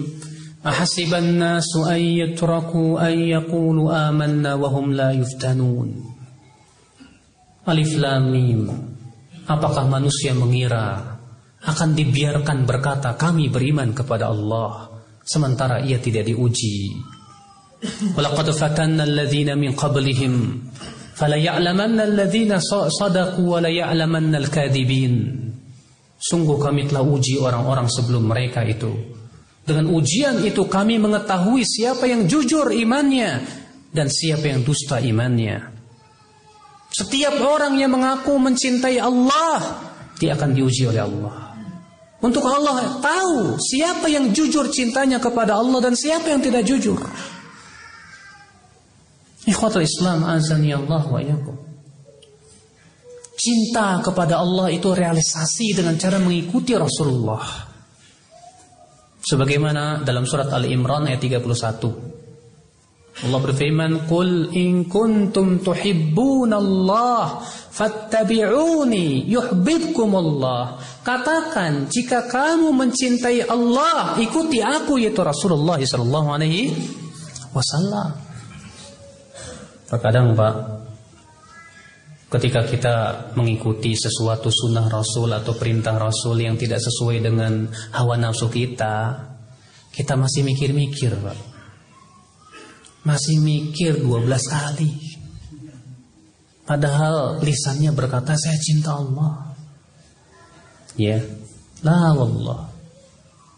[0.63, 6.07] Ahasiban nasu an yatraku an yaqulu amanna wa hum la yuftanun
[7.67, 8.61] Alif Lam Mim
[9.47, 11.19] Apakah manusia mengira
[11.67, 14.87] akan dibiarkan berkata kami beriman kepada Allah
[15.27, 16.95] sementara ia tidak diuji.
[18.15, 20.63] Walaqad fatanna alladhina min qablihim
[22.93, 25.33] sadaqu wa la ya'lamanna al-kadhibin.
[26.17, 28.93] Sungguh kami telah uji orang-orang sebelum mereka itu.
[29.67, 33.43] Dengan ujian itu kami mengetahui siapa yang jujur imannya
[33.91, 35.75] dan siapa yang dusta imannya.
[36.93, 39.59] Setiap orang yang mengaku mencintai Allah,
[40.17, 41.47] dia akan diuji oleh Allah.
[42.25, 46.97] Untuk Allah tahu siapa yang jujur cintanya kepada Allah dan siapa yang tidak jujur.
[49.47, 51.55] Ikhwatul Islam azani Allah wa yakum.
[53.37, 57.47] Cinta kepada Allah itu realisasi dengan cara mengikuti Rasulullah.
[59.23, 61.95] Sebagaimana dalam surat Ali Imran ayat 31.
[63.17, 65.63] Allah berfirman, "Qul in kuntum
[66.53, 76.75] Allah, fattabi'uni yuhibbukumullah." Katakan, jika kamu mencintai Allah, ikuti aku yaitu Rasulullah sallallahu alaihi
[77.55, 78.26] wasallam.
[79.87, 80.55] Terkadang Pak,
[82.37, 82.95] ketika kita
[83.39, 89.15] mengikuti sesuatu sunnah Rasul atau perintah Rasul yang tidak sesuai dengan hawa nafsu kita,
[89.95, 91.57] kita masih mikir-mikir, Pak
[93.07, 94.91] masih mikir 12 kali.
[96.67, 99.55] Padahal lisannya berkata saya cinta Allah.
[100.99, 101.23] Ya.
[101.87, 102.67] La wallah.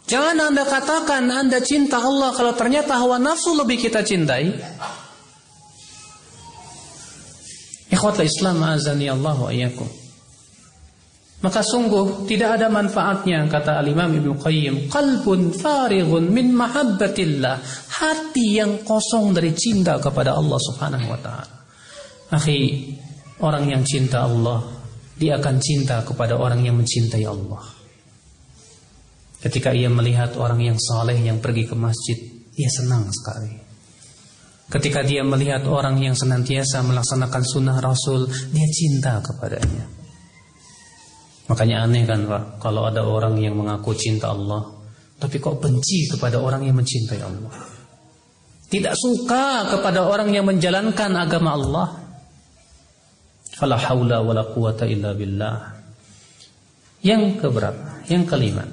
[0.05, 4.53] Jangan Anda katakan Anda cinta Allah kalau ternyata hawa nafsu lebih kita cintai.
[7.99, 9.91] Ikhwatul Islam azani Allah wa iyyakum.
[11.39, 17.59] Maka sungguh tidak ada manfaatnya kata Al-Imam Ibnu Qayyim, qalbun farighun min mahabbatillah,
[17.99, 21.55] hati yang kosong dari cinta kepada Allah Subhanahu wa taala.
[22.35, 22.95] Akhi,
[23.43, 24.63] orang yang cinta Allah,
[25.19, 27.63] dia akan cinta kepada orang yang mencintai Allah.
[29.43, 32.19] Ketika ia melihat orang yang saleh yang pergi ke masjid,
[32.51, 33.58] dia senang sekali.
[34.69, 39.89] Ketika dia melihat orang yang senantiasa melaksanakan sunnah Rasul, dia cinta kepadanya.
[41.49, 44.69] Makanya aneh kan Pak, kalau ada orang yang mengaku cinta Allah,
[45.17, 47.53] tapi kok benci kepada orang yang mencintai Allah.
[48.69, 51.89] Tidak suka kepada orang yang menjalankan agama Allah.
[53.57, 55.57] Fala haula wala quwata illa billah.
[57.01, 58.05] Yang keberapa?
[58.13, 58.69] Yang kelima.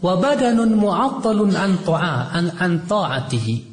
[0.00, 3.71] Wa badanun mu'attalun an ta'atihi.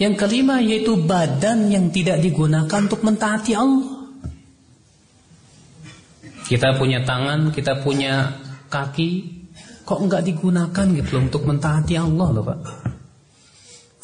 [0.00, 4.08] Yang kelima yaitu badan yang tidak digunakan untuk mentaati Allah.
[6.48, 8.32] Kita punya tangan, kita punya
[8.72, 9.10] kaki,
[9.84, 12.60] kok enggak digunakan gitu loh untuk mentaati Allah loh Pak.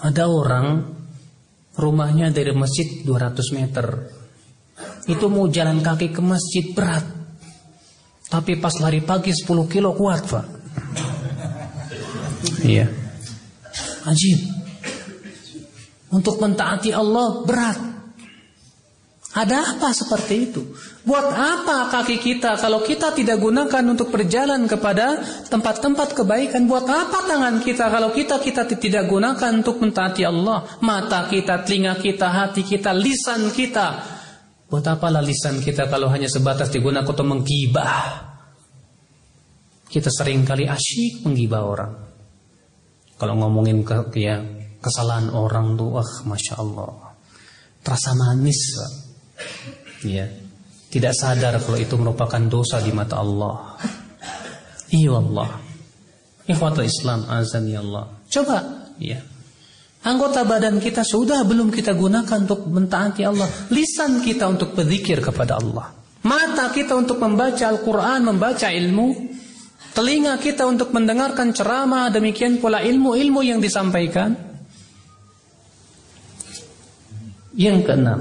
[0.05, 0.67] Ada orang
[1.81, 3.87] rumahnya dari masjid 200 meter.
[5.09, 7.09] Itu mau jalan kaki ke masjid berat.
[8.29, 10.47] Tapi pas lari pagi 10 kilo kuat Pak.
[12.69, 12.85] Iya.
[14.05, 14.56] Ajib.
[16.11, 17.79] Untuk mentaati Allah berat.
[19.37, 20.65] Ada apa seperti itu?
[21.05, 25.21] Buat apa kaki kita kalau kita tidak gunakan untuk berjalan kepada
[25.53, 26.65] tempat-tempat kebaikan?
[26.65, 30.65] Buat apa tangan kita kalau kita kita tidak gunakan untuk mentaati Allah?
[30.81, 34.17] Mata kita, telinga kita, hati kita, lisan kita.
[34.73, 38.25] Buat apalah lisan kita kalau hanya sebatas digunakan untuk menggibah?
[39.85, 41.93] Kita sering kali asyik menggibah orang.
[43.21, 44.41] Kalau ngomongin ke, ya,
[44.87, 47.19] kesalahan orang tuh, wah masya Allah,
[47.83, 48.79] terasa manis.
[50.07, 50.47] Ya.
[50.87, 53.75] Tidak sadar kalau itu merupakan dosa di mata Allah.
[54.95, 55.51] Iya Allah.
[56.47, 58.07] Ikhwatul Islam azan ya Allah.
[58.31, 59.19] Coba ya.
[60.07, 63.51] Anggota badan kita sudah belum kita gunakan untuk mentaati Allah.
[63.75, 65.91] Lisan kita untuk berzikir kepada Allah.
[66.23, 69.35] Mata kita untuk membaca Al-Quran, membaca ilmu.
[69.91, 72.15] Telinga kita untuk mendengarkan ceramah.
[72.15, 74.46] Demikian pula ilmu-ilmu yang disampaikan.
[77.57, 78.21] Yang keenam.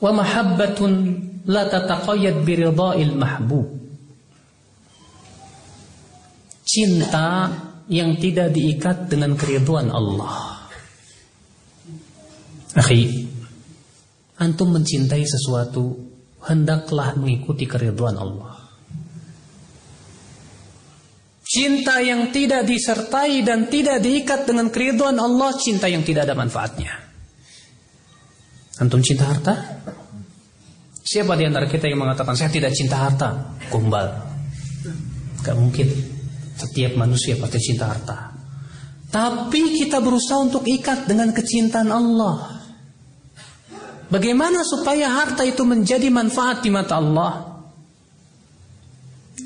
[0.00, 0.92] Wa mahabbatun
[1.44, 3.68] la tataqayyad biridha'il mahbub.
[6.64, 7.52] Cinta
[7.92, 10.64] yang tidak diikat dengan keriduan Allah.
[12.74, 13.28] Akhi,
[14.40, 15.94] antum mencintai sesuatu
[16.42, 18.53] hendaklah mengikuti keriduan Allah.
[21.54, 26.90] Cinta yang tidak disertai dan tidak diikat dengan keriduan Allah, cinta yang tidak ada manfaatnya.
[28.82, 29.54] Antum cinta harta?
[30.98, 33.54] Siapa di antara kita yang mengatakan saya tidak cinta harta?
[33.70, 34.02] Kumbal.
[35.46, 35.86] Gak mungkin.
[36.58, 38.34] Setiap manusia pasti cinta harta.
[39.14, 42.66] Tapi kita berusaha untuk ikat dengan kecintaan Allah.
[44.10, 47.62] Bagaimana supaya harta itu menjadi manfaat di mata Allah?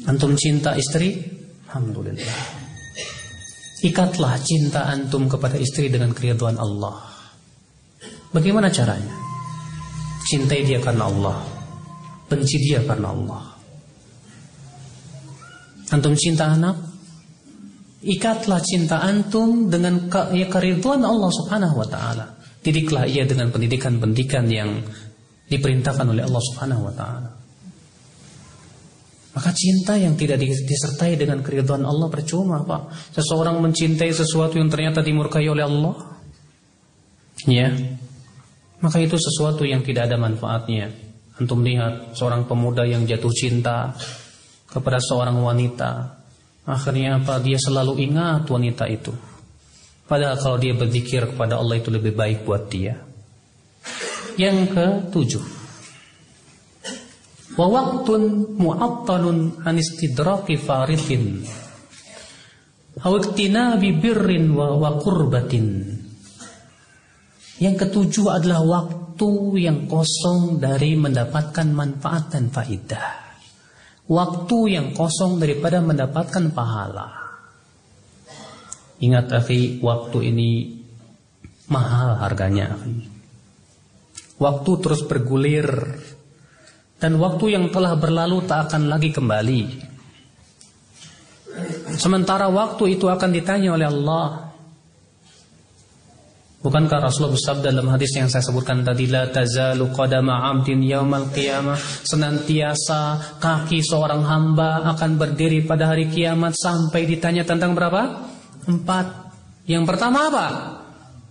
[0.08, 1.37] Antum cinta istri?
[1.68, 2.40] Alhamdulillah.
[3.84, 6.96] Ikatlah cinta antum kepada istri dengan keriduan Allah.
[8.32, 9.12] Bagaimana caranya?
[10.24, 11.44] Cintai dia karena Allah.
[12.24, 13.42] Benci dia karena Allah.
[15.92, 16.76] Antum cinta anak?
[18.00, 22.26] Ikatlah cinta antum dengan ya, keriduan Allah Subhanahu wa taala.
[22.64, 24.82] Didiklah ia dengan pendidikan-pendidikan yang
[25.52, 27.37] diperintahkan oleh Allah Subhanahu wa taala.
[29.36, 33.12] Maka cinta yang tidak disertai dengan keriduan Allah percuma, Pak.
[33.12, 35.96] Seseorang mencintai sesuatu yang ternyata dimurkai oleh Allah.
[37.44, 37.70] Ya.
[38.80, 40.90] Maka itu sesuatu yang tidak ada manfaatnya.
[41.38, 43.94] Antum lihat seorang pemuda yang jatuh cinta
[44.66, 46.18] kepada seorang wanita.
[46.66, 47.38] Akhirnya apa?
[47.38, 49.14] Dia selalu ingat wanita itu.
[50.08, 52.96] Padahal kalau dia berzikir kepada Allah itu lebih baik buat dia.
[54.40, 55.57] Yang ketujuh.
[57.58, 61.42] Wa waqtun mu'attalun an istidraki faridin.
[63.02, 64.94] Aw iktinabi birrin wa, wa.
[67.58, 73.26] Yang ketujuh adalah waktu yang kosong dari mendapatkan manfaat dan faidah.
[74.06, 77.10] Waktu yang kosong daripada mendapatkan pahala.
[79.02, 80.50] Ingat akhi, waktu ini
[81.66, 83.10] mahal harganya akhi.
[84.38, 85.66] Waktu terus bergulir
[86.98, 89.62] dan waktu yang telah berlalu tak akan lagi kembali.
[91.98, 94.48] Sementara waktu itu akan ditanya oleh Allah
[96.58, 101.78] Bukankah Rasulullah bersabda dalam hadis yang saya sebutkan tadi la tazalu qadama 'abdin yaumal qiyamah
[102.02, 108.26] senantiasa kaki seorang hamba akan berdiri pada hari kiamat sampai ditanya tentang berapa?
[108.66, 109.30] Empat.
[109.70, 110.46] Yang pertama apa?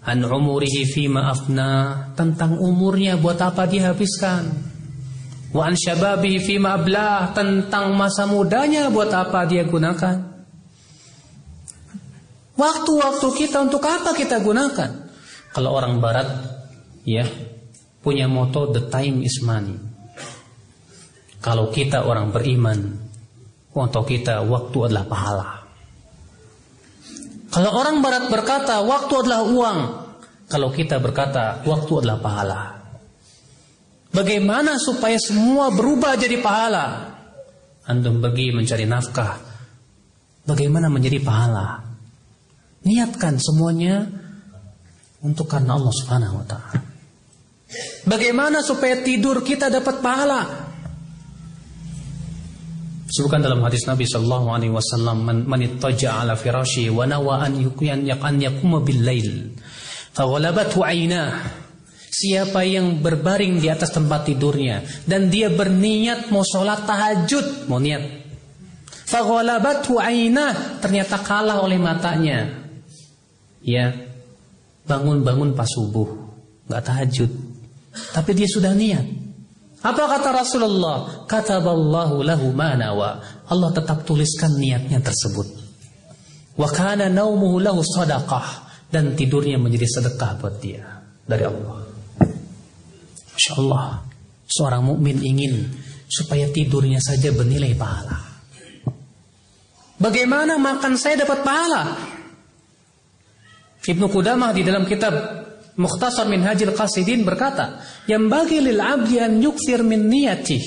[0.08, 4.48] An umurihi fima afna tentang umurnya buat apa dihabiskan.
[5.56, 10.38] Wa an syababihi fima ablah tentang masa mudanya buat apa dia gunakan.
[12.58, 15.08] Waktu-waktu kita untuk apa kita gunakan?
[15.54, 16.28] Kalau orang barat
[17.06, 17.24] ya
[18.02, 19.78] punya moto the time is money.
[21.38, 22.98] Kalau kita orang beriman,
[23.72, 25.48] moto kita waktu adalah pahala.
[27.54, 29.80] Kalau orang barat berkata waktu adalah uang,
[30.50, 32.77] kalau kita berkata waktu adalah pahala.
[34.12, 37.16] Bagaimana supaya semua berubah jadi pahala?
[37.88, 39.40] Antum pergi mencari nafkah.
[40.48, 41.84] Bagaimana menjadi pahala?
[42.88, 44.08] Niatkan semuanya
[45.20, 46.80] untuk karena Allah Subhanahu wa taala.
[48.08, 50.68] Bagaimana supaya tidur kita dapat pahala?
[53.08, 58.40] Sebutkan dalam hadis Nabi sallallahu alaihi wasallam man ala firashi wa nawa an yuqyan yaqan
[58.40, 59.56] yaquma bil lail
[60.12, 61.40] faghalabathu aynah
[62.18, 68.26] Siapa yang berbaring di atas tempat tidurnya dan dia berniat mau sholat tahajud, mau niat.
[69.06, 72.66] Faghalabathu aynah ternyata kalah oleh matanya.
[73.62, 73.94] Ya,
[74.90, 76.10] bangun-bangun pas subuh,
[76.66, 77.32] nggak tahajud.
[78.18, 79.06] Tapi dia sudah niat.
[79.86, 81.30] Apa kata Rasulullah?
[81.30, 83.22] Kataballahu lahu ma nawa.
[83.46, 85.54] Allah tetap tuliskan niatnya tersebut.
[86.58, 90.82] Wa kana naumuhu lahu sadaqah dan tidurnya menjadi sedekah buat dia
[91.30, 91.87] dari Allah.
[93.38, 94.02] Masya Allah,
[94.50, 95.70] seorang mukmin ingin
[96.10, 98.18] supaya tidurnya saja bernilai pahala.
[100.02, 101.84] Bagaimana makan saya dapat pahala?
[103.86, 105.14] Ibnu Qudamah di dalam kitab
[105.78, 110.58] Mukhtasar min Hajil Qasidin berkata, yang bagi lil abdi an yukthir min niyati.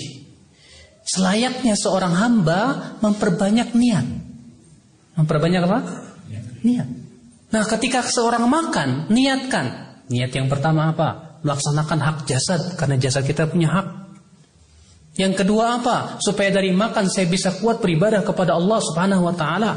[1.02, 4.06] Selayaknya seorang hamba memperbanyak niat.
[5.18, 5.78] Memperbanyak apa?
[6.62, 6.88] Niat.
[7.50, 9.66] Nah, ketika seorang makan, niatkan.
[10.06, 11.29] Niat yang pertama apa?
[11.40, 13.86] Melaksanakan hak jasad karena jasad kita punya hak.
[15.18, 16.20] Yang kedua apa?
[16.22, 19.70] Supaya dari makan saya bisa kuat beribadah kepada Allah Subhanahu wa taala.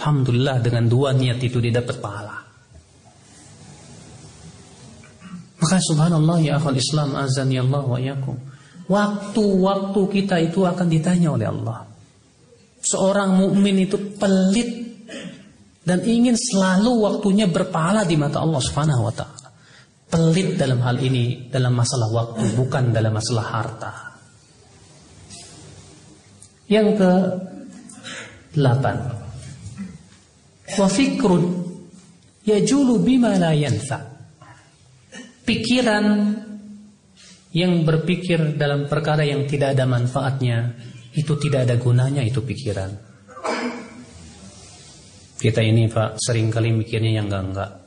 [0.00, 2.40] Alhamdulillah dengan dua niat itu didapat pahala.
[5.60, 8.36] Maka subhanallah ya akhal Islam azan ya Allah wa yakum.
[8.90, 11.86] Waktu-waktu kita itu akan ditanya oleh Allah.
[12.80, 14.88] Seorang mukmin itu pelit
[15.84, 19.39] dan ingin selalu waktunya berpahala di mata Allah Subhanahu wa taala.
[20.10, 23.92] Pelit dalam hal ini dalam masalah waktu bukan dalam masalah harta.
[26.66, 27.12] Yang ke
[28.58, 28.96] delapan.
[30.74, 31.42] Wa fikrun
[32.42, 33.54] yajulu bima la
[35.46, 36.06] pikiran
[37.50, 40.78] yang berpikir dalam perkara yang tidak ada manfaatnya
[41.18, 42.94] itu tidak ada gunanya itu pikiran
[45.42, 47.79] kita ini Pak sering kali mikirnya yang enggak-enggak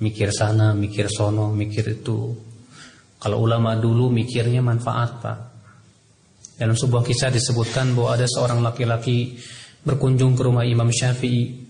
[0.00, 2.18] mikir sana mikir sono mikir itu
[3.16, 5.38] kalau ulama dulu mikirnya manfaat Pak
[6.56, 9.36] dalam sebuah kisah disebutkan bahwa ada seorang laki-laki
[9.84, 11.64] berkunjung ke rumah Imam Syafi'i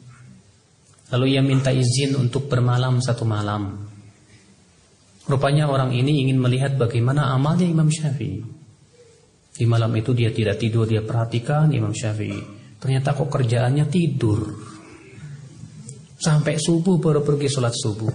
[1.15, 3.87] lalu ia minta izin untuk bermalam satu malam
[5.27, 8.47] Rupanya orang ini ingin melihat bagaimana amalnya Imam Syafi'i.
[9.59, 12.39] Di malam itu dia tidak tidur, dia perhatikan Imam Syafi'i.
[12.79, 14.39] Ternyata kok kerjaannya tidur.
[16.17, 18.13] Sampai subuh baru pergi sholat subuh.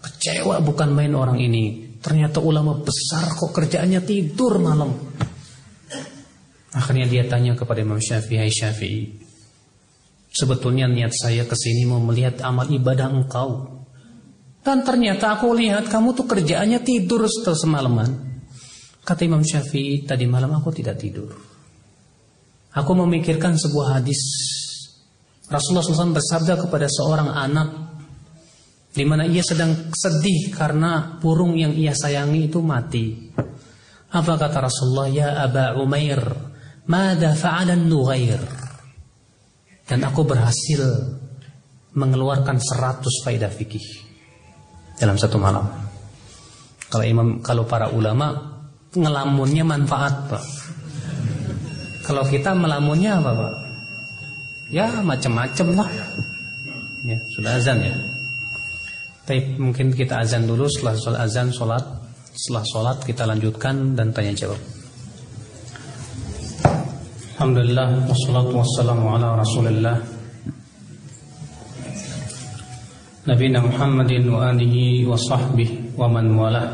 [0.00, 1.96] Kecewa bukan main orang ini.
[2.00, 4.92] Ternyata ulama besar kok kerjaannya tidur malam.
[6.70, 9.00] Akhirnya dia tanya kepada Imam Syafi'i, Syafi'i.
[10.30, 13.82] Sebetulnya niat saya ke sini mau melihat amal ibadah engkau.
[14.60, 18.10] Dan ternyata aku lihat kamu tuh kerjaannya tidur setelah semalaman.
[19.02, 21.32] Kata Imam Syafi'i, tadi malam aku tidak tidur.
[22.70, 24.20] Aku memikirkan sebuah hadis.
[25.50, 27.68] Rasulullah SAW bersabda kepada seorang anak
[28.90, 33.34] di mana ia sedang sedih karena burung yang ia sayangi itu mati.
[34.10, 35.06] Apa kata Rasulullah?
[35.10, 36.22] Ya Aba Umair,
[36.90, 38.42] mada fa'alan nughair.
[39.86, 40.82] Dan aku berhasil
[41.98, 43.82] mengeluarkan seratus faidah fikih
[44.98, 45.66] dalam satu malam.
[46.90, 48.34] Kalau imam, kalau para ulama
[48.94, 50.44] ngelamunnya manfaat, Pak.
[52.06, 53.69] Kalau kita melamunnya apa, Pak?
[54.70, 55.90] Ya macam-macam lah.
[57.02, 57.94] Ya, sudah azan ya.
[59.26, 61.84] Tapi mungkin kita azan dulu setelah sholat azan sholat
[62.34, 64.60] setelah sholat kita lanjutkan dan tanya jawab.
[67.34, 69.96] Alhamdulillah wassalatu wassalamu ala Rasulillah
[73.26, 76.68] Nabi Muhammadin wa alihi wa sahbihi wa man walah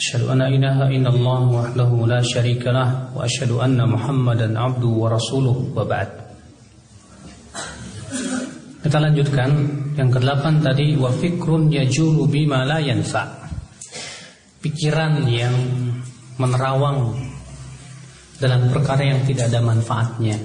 [0.00, 4.56] أشهد أن لا إله la الله وحده لا شريك له وأشهد أن محمدا
[8.80, 9.50] kita lanjutkan
[9.92, 13.28] yang kedelapan tadi wa fikrun yajulu bima la yanfa.
[14.64, 15.52] Pikiran yang
[16.40, 17.12] menerawang
[18.40, 20.36] dalam perkara yang tidak ada manfaatnya.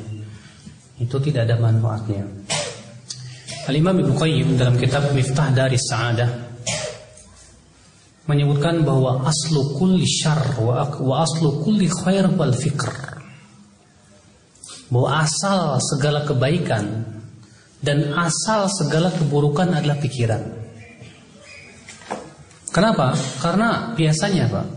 [1.00, 2.28] Itu tidak ada manfaatnya.
[3.72, 6.30] Al-Imam Ibnu Qayyim dalam kitab Miftah dari Sa'adah
[8.28, 12.92] menyebutkan bahwa aslu kulli syar wa, wa aslu kulli khair wal fikr.
[14.92, 17.15] Bahwa asal segala kebaikan
[17.86, 20.42] dan asal segala keburukan adalah pikiran.
[22.74, 23.14] Kenapa?
[23.40, 24.68] Karena biasanya, Pak,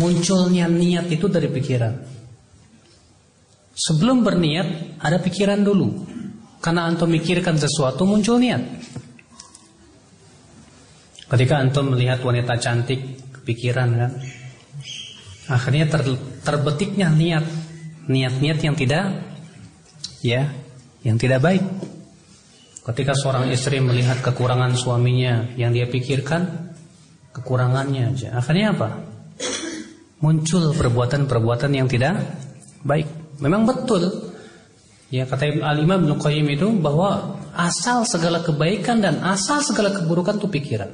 [0.00, 1.94] munculnya niat itu dari pikiran.
[3.76, 6.08] Sebelum berniat ada pikiran dulu.
[6.58, 8.62] Karena antum mikirkan sesuatu muncul niat.
[11.28, 14.12] Ketika antum melihat wanita cantik, kepikiran kan.
[15.50, 16.06] Akhirnya ter,
[16.46, 17.44] terbetiknya niat,
[18.06, 19.04] niat-niat yang tidak
[20.22, 20.61] ya,
[21.02, 21.62] yang tidak baik.
[22.82, 26.74] Ketika seorang istri melihat kekurangan suaminya yang dia pikirkan
[27.30, 28.34] kekurangannya aja.
[28.34, 28.88] Akhirnya apa?
[30.22, 32.18] Muncul perbuatan-perbuatan yang tidak
[32.82, 33.06] baik.
[33.38, 34.32] Memang betul
[35.12, 40.48] Ya kata Al-Imam Ibn Qayyim itu bahwa asal segala kebaikan dan asal segala keburukan itu
[40.48, 40.88] pikiran.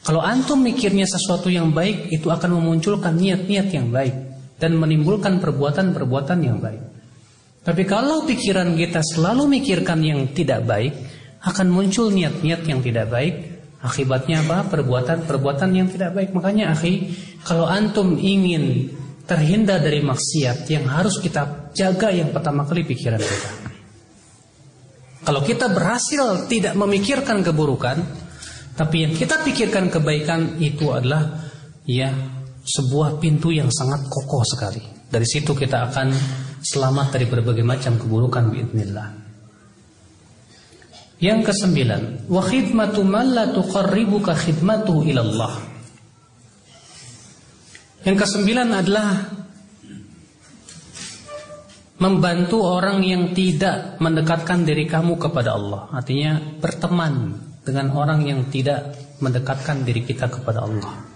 [0.00, 4.16] Kalau antum mikirnya sesuatu yang baik itu akan memunculkan niat-niat yang baik
[4.56, 6.80] dan menimbulkan perbuatan-perbuatan yang baik.
[7.60, 10.96] Tapi kalau pikiran kita selalu mikirkan yang tidak baik,
[11.44, 13.34] akan muncul niat-niat yang tidak baik.
[13.80, 14.68] Akibatnya apa?
[14.68, 16.36] Perbuatan-perbuatan yang tidak baik.
[16.36, 17.12] Makanya akhi,
[17.44, 18.92] kalau antum ingin
[19.24, 23.50] terhindar dari maksiat yang harus kita jaga yang pertama kali pikiran kita.
[25.20, 28.00] Kalau kita berhasil tidak memikirkan keburukan,
[28.76, 31.44] tapi yang kita pikirkan kebaikan itu adalah
[31.84, 32.08] ya
[32.64, 34.80] sebuah pintu yang sangat kokoh sekali.
[35.08, 36.08] Dari situ kita akan
[36.60, 39.08] selamat dari berbagai macam keburukan biidznillah.
[41.20, 45.52] Yang kesembilan, wa khidmatu man la tuqarribuka khidmatuhu ilallah.
[48.08, 49.10] Yang kesembilan adalah
[52.00, 55.92] membantu orang yang tidak mendekatkan diri kamu kepada Allah.
[55.92, 61.09] Artinya berteman dengan orang yang tidak mendekatkan diri kita kepada Allah.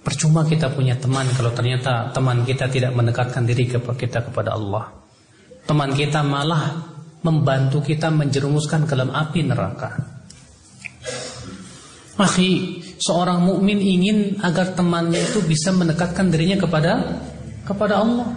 [0.00, 4.88] Percuma kita punya teman kalau ternyata teman kita tidak mendekatkan diri kita kepada Allah.
[5.68, 6.90] Teman kita malah
[7.20, 9.90] membantu kita menjerumuskan ke dalam api neraka.
[12.20, 16.92] Akhi, seorang mukmin ingin agar temannya itu bisa mendekatkan dirinya kepada
[17.64, 18.28] kepada Allah.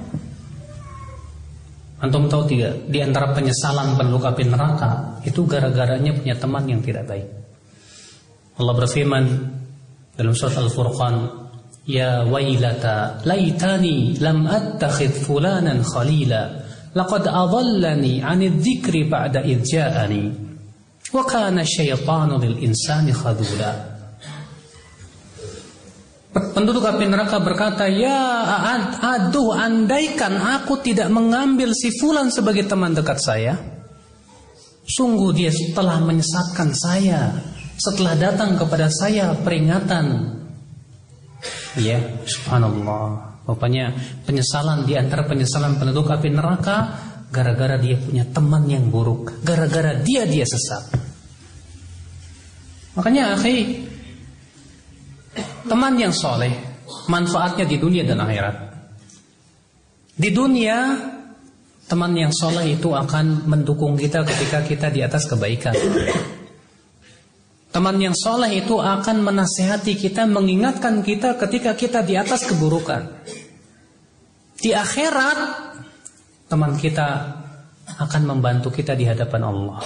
[2.04, 2.92] Antum tahu tidak?
[2.92, 7.28] Di antara penyesalan penduduk api neraka itu gara-garanya punya teman yang tidak baik.
[8.60, 9.26] Allah berfirman
[10.20, 11.43] dalam surat Al-Furqan,
[11.84, 16.64] "Ya wailata, laitani lam attakhid fulanan khalila,
[16.96, 20.24] laqad adallani 'anil dzikri ba'da idh ja'ani,
[21.12, 23.94] wa kana syaitanu lil insani khadula."
[26.34, 28.42] Penduduk api neraka berkata, Ya
[28.98, 33.54] aduh andaikan aku tidak mengambil si fulan sebagai teman dekat saya.
[34.84, 37.38] Sungguh dia telah menyesatkan saya
[37.78, 40.42] setelah datang kepada saya peringatan.
[41.80, 43.34] Ya, subhanallah.
[43.44, 43.92] Rupanya
[44.24, 46.96] penyesalan di antara penyesalan penduduk api neraka
[47.34, 50.96] gara-gara dia punya teman yang buruk, gara-gara dia dia sesat.
[52.94, 53.90] Makanya akhi,
[55.64, 56.52] Teman yang soleh
[57.08, 58.56] manfaatnya di dunia dan akhirat.
[60.14, 60.78] Di dunia
[61.88, 65.74] teman yang soleh itu akan mendukung kita ketika kita di atas kebaikan.
[67.74, 73.02] Teman yang soleh itu akan menasehati kita, mengingatkan kita ketika kita di atas keburukan.
[74.62, 75.40] Di akhirat,
[76.46, 77.34] teman kita
[77.98, 79.82] akan membantu kita di hadapan Allah.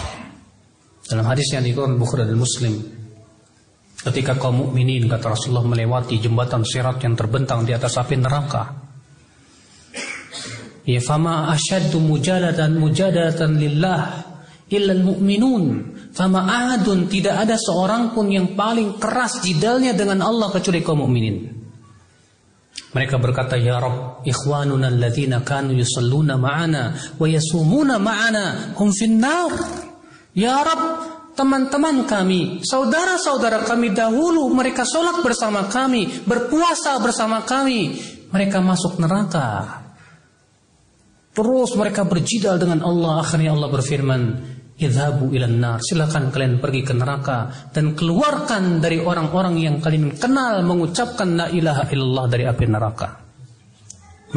[1.08, 2.76] Dalam hadis yang dikeluarkan Bukhari dan Muslim,
[3.98, 8.64] Ketika kaum mukminin kata Rasulullah melewati jembatan sirat yang terbentang di atas api neraka.
[10.88, 14.02] Ya fama asyaddu mujadatan mujadatan lillah
[14.70, 15.97] illa mu'minun.
[16.18, 21.45] Fama ahadun tidak ada seorang pun yang paling keras jidalnya dengan Allah kecuali kaum mukminin.
[22.89, 29.53] Mereka berkata, Ya Rabb, ikhwanuna alladhina kanu yusalluna ma'ana wa yasumuna ma'ana hum finnar.
[30.34, 30.84] Ya Rabb,
[31.38, 37.93] teman-teman kami, saudara-saudara kami dahulu mereka sholat bersama kami, berpuasa bersama kami,
[38.34, 39.86] mereka masuk neraka.
[41.38, 43.22] Terus mereka berjidal dengan Allah.
[43.22, 44.22] Akhirnya Allah berfirman,
[44.78, 45.80] Idhabu ilan nar.
[45.82, 51.89] Silakan kalian pergi ke neraka dan keluarkan dari orang-orang yang kalian kenal mengucapkan la ilaha
[51.89, 53.09] illallah dari api neraka.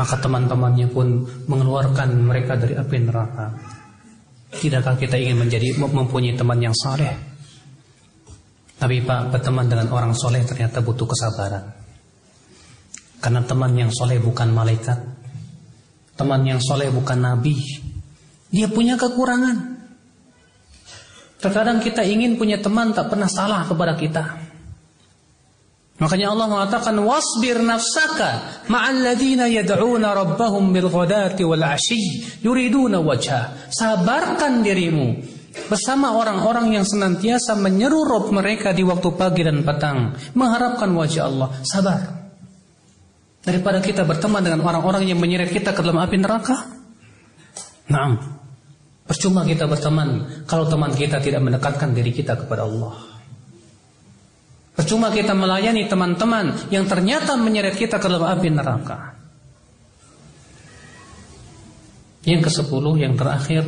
[0.00, 3.46] Maka teman-temannya pun mengeluarkan mereka dari api neraka.
[4.50, 7.12] Tidakkah kita ingin menjadi mempunyai teman yang soleh?
[8.80, 11.68] Tapi Pak, berteman dengan orang soleh ternyata butuh kesabaran.
[13.20, 14.96] Karena teman yang soleh bukan malaikat.
[16.16, 17.60] Teman yang soleh bukan nabi.
[18.48, 19.79] Dia punya kekurangan.
[21.40, 24.24] Terkadang kita ingin punya teman tak pernah salah kepada kita.
[26.00, 33.68] Makanya Allah mengatakan wasbir nafsaka ma'al ladina yad'una rabbahum bil ghadati wal 'ashi yuriduna wajha.
[33.68, 35.20] Sabarkan dirimu
[35.68, 41.48] bersama orang-orang yang senantiasa menyeru Rob mereka di waktu pagi dan petang mengharapkan wajah Allah.
[41.68, 42.00] Sabar.
[43.44, 46.64] Daripada kita berteman dengan orang-orang yang menyeret kita ke dalam api neraka.
[47.92, 48.40] Naam.
[49.10, 52.94] Percuma kita berteman kalau teman kita tidak mendekatkan diri kita kepada Allah.
[54.70, 59.18] Percuma kita melayani teman-teman yang ternyata menyeret kita ke dalam api neraka.
[62.22, 63.66] Yang ke sepuluh, yang terakhir,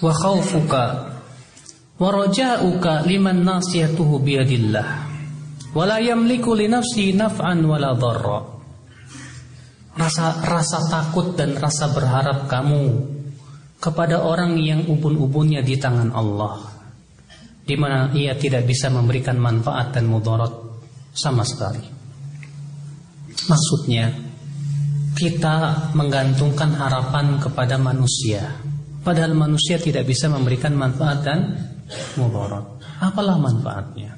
[0.00, 0.84] wa khawfuka
[2.00, 4.88] wa raja'uka liman nasiyatuhu biyadillah
[5.76, 8.40] wa la yamliku li nafsi naf'an wala dharra.
[9.92, 13.15] Rasa rasa takut dan rasa berharap kamu
[13.76, 16.76] kepada orang yang ubun-ubunnya di tangan Allah
[17.66, 20.54] di mana ia tidak bisa memberikan manfaat dan mudarat
[21.10, 21.82] sama sekali.
[23.50, 24.06] Maksudnya,
[25.18, 28.62] kita menggantungkan harapan kepada manusia,
[29.02, 31.38] padahal manusia tidak bisa memberikan manfaat dan
[32.14, 32.78] mudarat.
[33.02, 34.14] Apalah manfaatnya?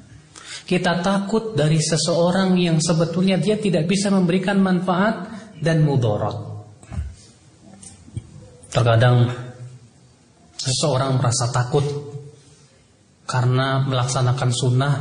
[0.69, 5.25] Kita takut dari seseorang yang sebetulnya dia tidak bisa memberikan manfaat
[5.57, 6.37] dan mudarat.
[8.69, 9.48] Terkadang
[10.59, 11.83] seseorang merasa takut
[13.23, 14.93] karena melaksanakan sunnah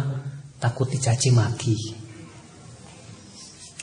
[0.63, 1.77] takut dicaci maki.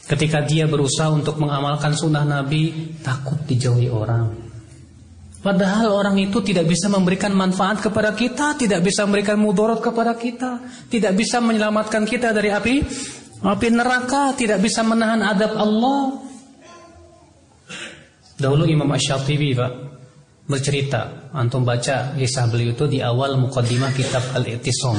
[0.05, 4.45] Ketika dia berusaha untuk mengamalkan sunnah Nabi, takut dijauhi orang.
[5.41, 10.61] Padahal orang itu tidak bisa memberikan manfaat kepada kita, tidak bisa memberikan mudorot kepada kita,
[10.89, 12.81] tidak bisa menyelamatkan kita dari api
[13.45, 16.21] api neraka, tidak bisa menahan adab Allah.
[18.41, 19.71] Dahulu Imam Ash-Shatibi, Pak,
[20.45, 24.97] bercerita, antum baca kisah beliau itu di awal mukaddimah kitab Al-I'tisam.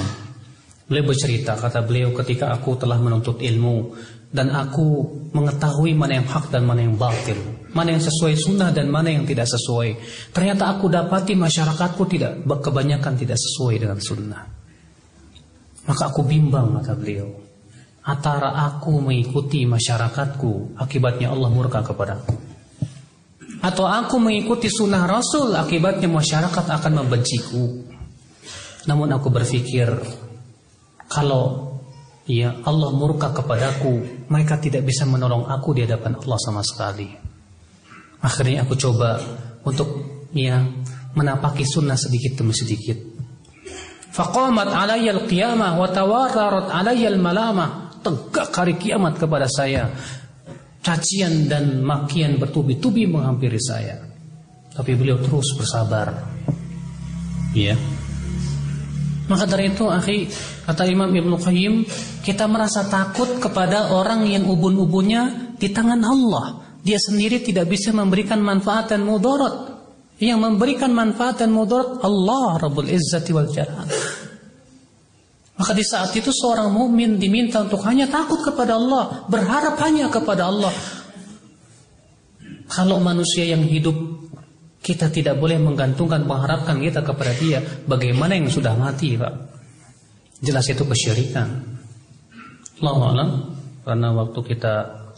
[0.87, 3.95] Beliau bercerita, kata beliau ketika aku telah menuntut ilmu
[4.31, 7.39] dan aku mengetahui mana yang hak dan mana yang batil,
[7.75, 9.99] mana yang sesuai sunnah dan mana yang tidak sesuai.
[10.31, 14.43] Ternyata aku dapati masyarakatku tidak kebanyakan tidak sesuai dengan sunnah.
[15.87, 17.31] Maka aku bimbang kata beliau.
[18.07, 22.56] Antara aku mengikuti masyarakatku, akibatnya Allah murka kepadaku
[23.65, 27.65] atau aku mengikuti sunnah Rasul akibatnya masyarakat akan membenciku.
[28.87, 29.89] Namun aku berpikir
[31.09, 31.75] kalau
[32.29, 37.09] ya Allah murka kepadaku, mereka tidak bisa menolong aku di hadapan Allah sama sekali.
[38.23, 39.19] Akhirnya aku coba
[39.63, 39.89] untuk
[40.35, 40.63] ya
[41.17, 42.99] menapaki sunnah sedikit demi sedikit.
[44.13, 48.01] Faqamat alayya al-qiyamah wa tawarrarat alayya al-malamah.
[48.01, 49.91] Tegak hari kiamat kepada saya
[50.87, 53.99] cacian dan makian bertubi-tubi menghampiri saya.
[54.71, 56.15] Tapi beliau terus bersabar.
[57.51, 57.75] Ya.
[59.27, 60.31] Maka dari itu, akhi,
[60.63, 61.83] kata Imam Ibn Qayyim,
[62.23, 66.79] kita merasa takut kepada orang yang ubun-ubunnya di tangan Allah.
[66.87, 69.75] Dia sendiri tidak bisa memberikan manfaat dan mudarat.
[70.23, 73.91] Yang memberikan manfaat dan mudarat Allah Rabbul Izzati wal Jalal.
[75.57, 80.53] Maka di saat itu seorang mukmin diminta untuk hanya takut kepada Allah, berharap hanya kepada
[80.53, 80.73] Allah.
[82.69, 83.97] Kalau manusia yang hidup
[84.85, 89.33] kita tidak boleh menggantungkan mengharapkan kita kepada dia, bagaimana yang sudah mati, Pak?
[90.45, 91.49] Jelas itu kesyirikan.
[92.85, 94.75] Allah alam, karena waktu kita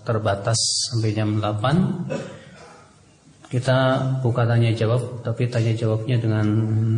[0.07, 0.57] terbatas
[0.89, 3.76] sampai jam 8 kita
[4.24, 6.47] buka tanya jawab tapi tanya jawabnya dengan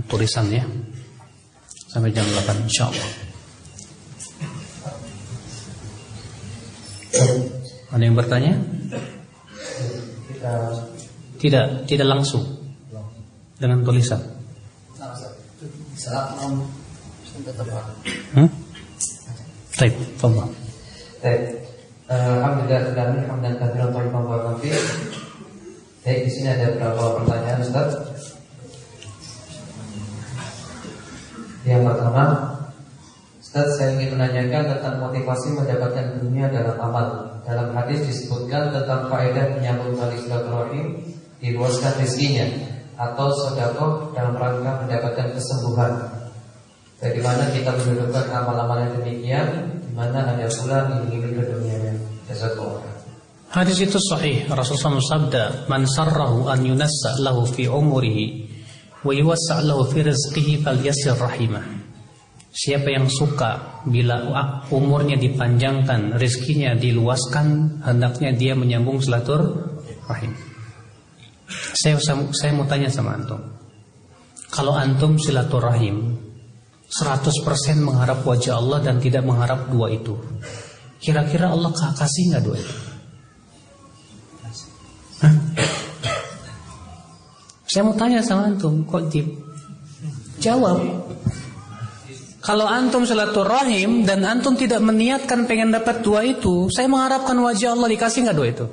[0.07, 0.62] tulisan ya
[1.91, 3.30] sampai jam 8 insyaallah
[7.91, 8.55] Ada yang bertanya?
[11.41, 12.45] Tidak, tidak langsung.
[13.61, 14.21] Dengan tulisan.
[18.33, 18.49] Hmm?
[19.77, 20.53] Baik, tolong.
[21.21, 21.61] Baik.
[22.11, 24.59] Alhamdulillah sekali hamdan katsiran thayyiban mubarakan
[26.01, 27.93] Baik, di sini ada beberapa pertanyaan Ustaz.
[31.63, 32.49] Yang pertama,
[33.51, 37.34] Ustaz saya ingin menanyakan tentang motivasi mendapatkan dunia dalam amal.
[37.42, 41.03] Dalam hadis disebutkan tentang faedah menyambung tali silaturahim
[41.42, 42.46] Diluaskan rezekinya
[42.94, 45.98] Atau sodakoh dalam rangka mendapatkan kesembuhan.
[47.03, 49.46] Bagaimana kita mendudukkan amal-amal yang demikian
[49.82, 51.90] di mana ada pula ingin dunia
[52.30, 52.86] Jazakallah
[53.51, 54.46] Hadis itu sahih.
[54.46, 58.46] Rasulullah sabda Man sarrahu an yunassa lahu fi umurihi
[59.03, 61.80] Wa yuwassa lahu fi rizqihi fal yasir rahimah
[62.51, 64.26] Siapa yang suka bila
[64.74, 69.70] umurnya dipanjangkan, rezekinya diluaskan, hendaknya dia menyambung selatur
[70.11, 70.34] rahim.
[71.51, 71.94] Saya,
[72.34, 73.38] saya mau tanya sama antum.
[74.51, 76.18] Kalau antum silaturahim
[76.90, 80.18] 100% mengharap wajah Allah dan tidak mengharap dua itu.
[80.98, 82.74] Kira-kira Allah kasih nggak dua itu?
[85.22, 85.34] Hah?
[87.70, 89.22] Saya mau tanya sama antum, kok di
[90.42, 90.82] jawab?
[92.51, 97.86] Kalau antum silaturahim dan antum tidak meniatkan pengen dapat dua itu, saya mengharapkan wajah Allah
[97.86, 98.66] dikasih nggak dua itu?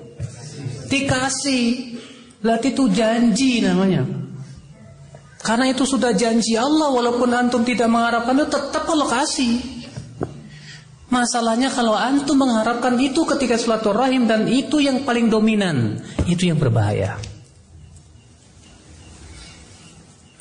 [0.89, 1.65] Dikasih.
[2.41, 4.01] Berarti itu janji namanya.
[5.45, 9.61] Karena itu sudah janji Allah walaupun antum tidak mengharapkan itu tetap Allah kasih.
[11.13, 17.21] Masalahnya kalau antum mengharapkan itu ketika silaturahim dan itu yang paling dominan, itu yang berbahaya.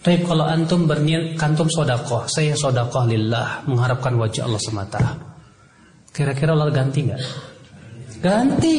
[0.06, 5.02] Tapi kalau antum berniat kantum sodakoh, saya sodakoh lillah, mengharapkan wajah Allah semata.
[6.14, 7.22] Kira-kira Allah ganti nggak?
[8.22, 8.78] Ganti.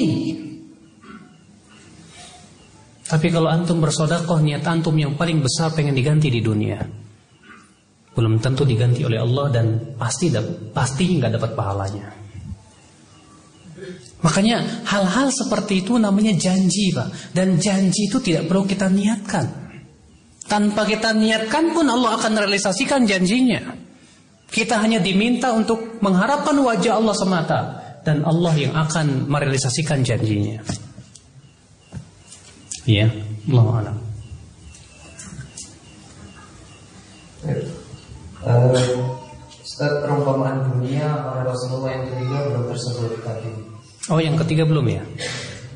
[3.03, 6.79] Tapi kalau antum bersodakoh niat antum yang paling besar pengen diganti di dunia.
[8.15, 10.31] Belum tentu diganti oleh Allah dan pasti
[10.71, 12.07] pasti nggak dapat pahalanya.
[14.23, 17.35] Makanya hal-hal seperti itu namanya janji Pak.
[17.35, 19.66] Dan janji itu tidak perlu kita niatkan.
[20.47, 23.59] Tanpa kita niatkan pun Allah akan realisasikan janjinya.
[24.47, 27.59] Kita hanya diminta untuk mengharapkan wajah Allah semata.
[28.07, 30.63] Dan Allah yang akan merealisasikan janjinya.
[32.87, 33.11] Iya,
[33.51, 33.97] Allah alam.
[38.47, 38.79] Uh,
[39.59, 43.51] Ustaz perumpamaan dunia oleh Rasulullah yang ketiga belum tersebut tadi.
[44.07, 45.03] Oh yang ketiga belum ya?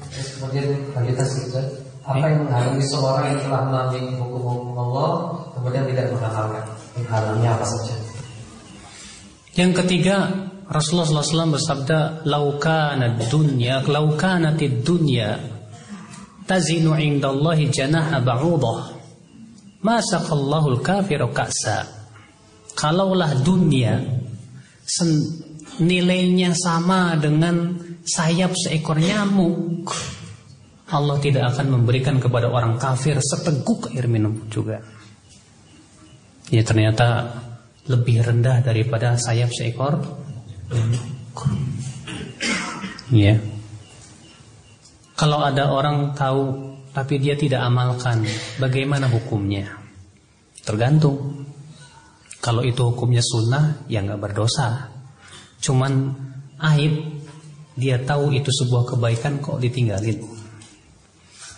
[0.08, 1.68] Terus kemudian lanjutan Ustaz.
[2.02, 5.12] Apa yang menghalangi seorang yang telah mengambil hukum-hukum Allah
[5.54, 6.64] kemudian tidak mengamalkan?
[6.98, 7.96] Menghalangnya apa saja?
[9.54, 10.18] Yang ketiga
[10.72, 15.52] Rasulullah SAW bersabda, "Laukana dunya, laukana dunya
[16.52, 18.80] tazinu indallahi janaha ba'udah
[19.88, 21.88] ma saqallahu al-kafiru ka'sa
[22.76, 24.04] kalaulah dunia
[25.80, 29.88] nilainya sama dengan sayap seekor nyamuk
[30.92, 34.84] Allah tidak akan memberikan kepada orang kafir seteguk air minum juga
[36.52, 37.40] ya ternyata
[37.88, 40.04] lebih rendah daripada sayap seekor
[43.10, 43.40] ya
[45.16, 48.28] kalau ada orang tahu tapi dia tidak amalkan,
[48.60, 49.80] bagaimana hukumnya?
[50.68, 51.48] Tergantung.
[52.44, 54.92] Kalau itu hukumnya sunnah, ya nggak berdosa.
[55.64, 56.12] Cuman
[56.60, 57.22] aib,
[57.80, 60.20] dia tahu itu sebuah kebaikan kok ditinggalin.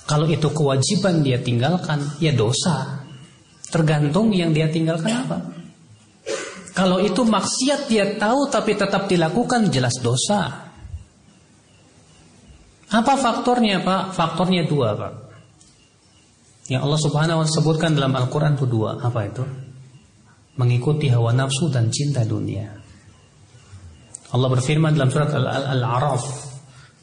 [0.03, 3.07] Kalau itu kewajiban dia tinggalkan, ya dosa.
[3.71, 5.37] Tergantung yang dia tinggalkan apa.
[6.73, 10.69] Kalau itu maksiat dia tahu tapi tetap dilakukan jelas dosa.
[12.93, 14.13] Apa faktornya Pak?
[14.13, 15.13] Faktornya dua Pak.
[16.69, 19.01] Yang Allah Subhanahu wa sebutkan dalam Al-Quran itu dua.
[19.01, 19.43] Apa itu?
[20.57, 22.69] Mengikuti hawa nafsu dan cinta dunia.
[24.33, 26.52] Allah berfirman dalam surat Al-A'raf,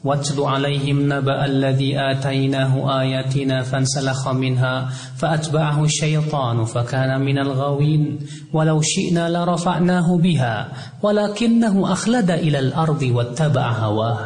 [0.06, 8.18] واتل عليهم نبأ الذي آتيناه آياتنا فانسلخ منها فأتبعه الشيطان فكان من الغاوين
[8.52, 10.56] ولو شئنا لرفعناه بها
[11.02, 14.20] ولكنه أخلد إلى الأرض واتبع هواه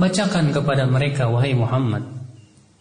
[0.00, 2.00] Bacakan kepada mereka wahai Muhammad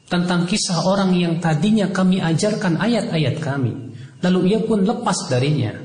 [0.08, 3.92] tentang kisah orang yang tadinya kami ajarkan ayat-ayat kami
[4.24, 5.76] lalu ia pun lepas darinya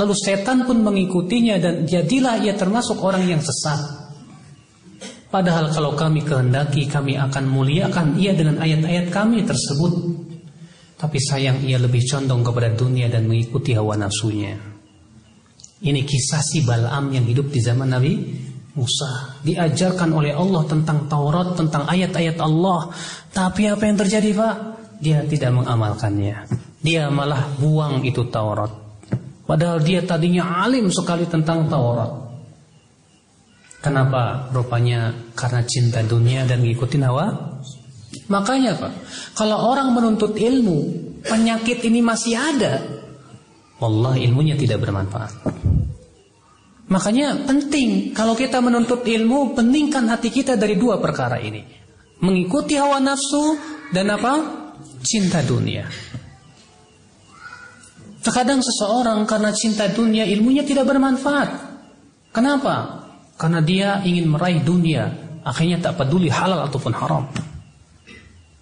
[0.00, 3.99] lalu setan pun mengikutinya dan jadilah ia termasuk orang yang sesat
[5.31, 9.93] padahal kalau kami kehendaki kami akan muliakan ia dengan ayat-ayat kami tersebut
[10.99, 14.59] tapi sayang ia lebih condong kepada dunia dan mengikuti hawa nafsunya
[15.81, 18.13] ini kisah si Balam yang hidup di zaman Nabi
[18.71, 22.87] Musa diajarkan oleh Allah tentang Taurat, tentang ayat-ayat Allah.
[23.27, 24.55] Tapi apa yang terjadi Pak?
[25.03, 26.47] Dia tidak mengamalkannya.
[26.79, 28.71] Dia malah buang itu Taurat.
[29.43, 32.30] Padahal dia tadinya alim sekali tentang Taurat.
[33.81, 34.53] Kenapa?
[34.53, 37.57] Rupanya karena cinta dunia dan ngikutin hawa.
[38.29, 38.93] Makanya Pak,
[39.33, 40.79] kalau orang menuntut ilmu,
[41.25, 42.77] penyakit ini masih ada.
[43.81, 45.33] Allah ilmunya tidak bermanfaat.
[46.91, 51.65] Makanya penting kalau kita menuntut ilmu pentingkan hati kita dari dua perkara ini.
[52.21, 53.57] Mengikuti hawa nafsu
[53.89, 54.33] dan apa?
[55.01, 55.89] Cinta dunia.
[58.21, 61.49] Terkadang seseorang karena cinta dunia ilmunya tidak bermanfaat.
[62.29, 63.00] Kenapa?
[63.41, 65.09] Karena dia ingin meraih dunia,
[65.41, 67.25] akhirnya tak peduli halal ataupun haram.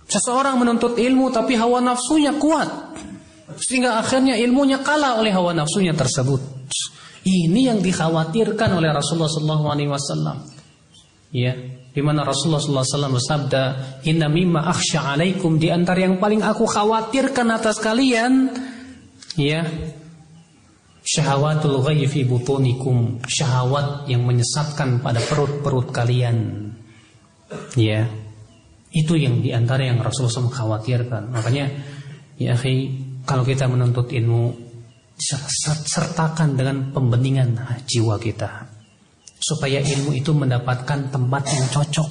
[0.08, 2.96] Seseorang menuntut ilmu tapi hawa nafsunya kuat.
[3.60, 6.40] Sehingga akhirnya ilmunya kalah oleh hawa nafsunya tersebut.
[7.28, 10.48] Ini yang dikhawatirkan oleh Rasulullah SAW.
[11.36, 11.54] Ya,
[11.92, 13.64] di mana Rasulullah SAW bersabda,
[14.08, 18.56] Inna mimma akhsha alaikum di antara yang paling aku khawatirkan atas kalian,
[19.36, 19.68] ya,
[21.10, 26.70] syahawatul ghayyi fi butunikum, syahwat yang menyesatkan pada perut-perut kalian.
[27.74, 28.06] Ya.
[28.94, 31.34] Itu yang di antara yang Rasulullah SAW khawatirkan.
[31.34, 31.66] Makanya,
[32.38, 32.94] ya akhi,
[33.26, 34.54] kalau kita menuntut ilmu,
[35.90, 38.80] sertakan dengan pembeningan jiwa kita
[39.40, 42.10] supaya ilmu itu mendapatkan tempat yang cocok.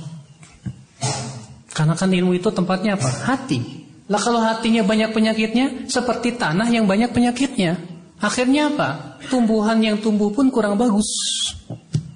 [1.76, 3.07] Karena kan ilmu itu tempatnya apa?
[3.07, 3.61] Hati.
[4.09, 7.76] Lah kalau hatinya banyak penyakitnya, seperti tanah yang banyak penyakitnya.
[8.19, 9.19] Akhirnya apa?
[9.31, 11.07] Tumbuhan yang tumbuh pun kurang bagus.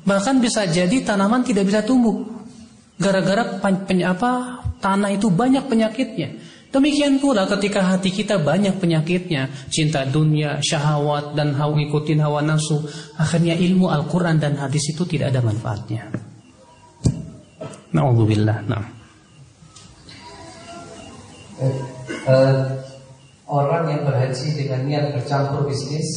[0.02, 2.26] Bahkan bisa jadi tanaman tidak bisa tumbuh.
[2.98, 4.32] Gara-gara apa?
[4.82, 6.28] Tanah itu banyak penyakitnya.
[6.72, 12.80] Demikian pula ketika hati kita banyak penyakitnya, cinta dunia, syahwat dan hawa ikutin hawa nafsu,
[13.20, 16.08] akhirnya ilmu Al-Qur'an dan hadis itu tidak ada manfaatnya.
[17.92, 18.58] Nauzubillah.
[18.64, 18.84] Nah.
[22.26, 22.64] Uh,
[23.52, 26.08] orang yang berhaji dengan niat bercampur bisnis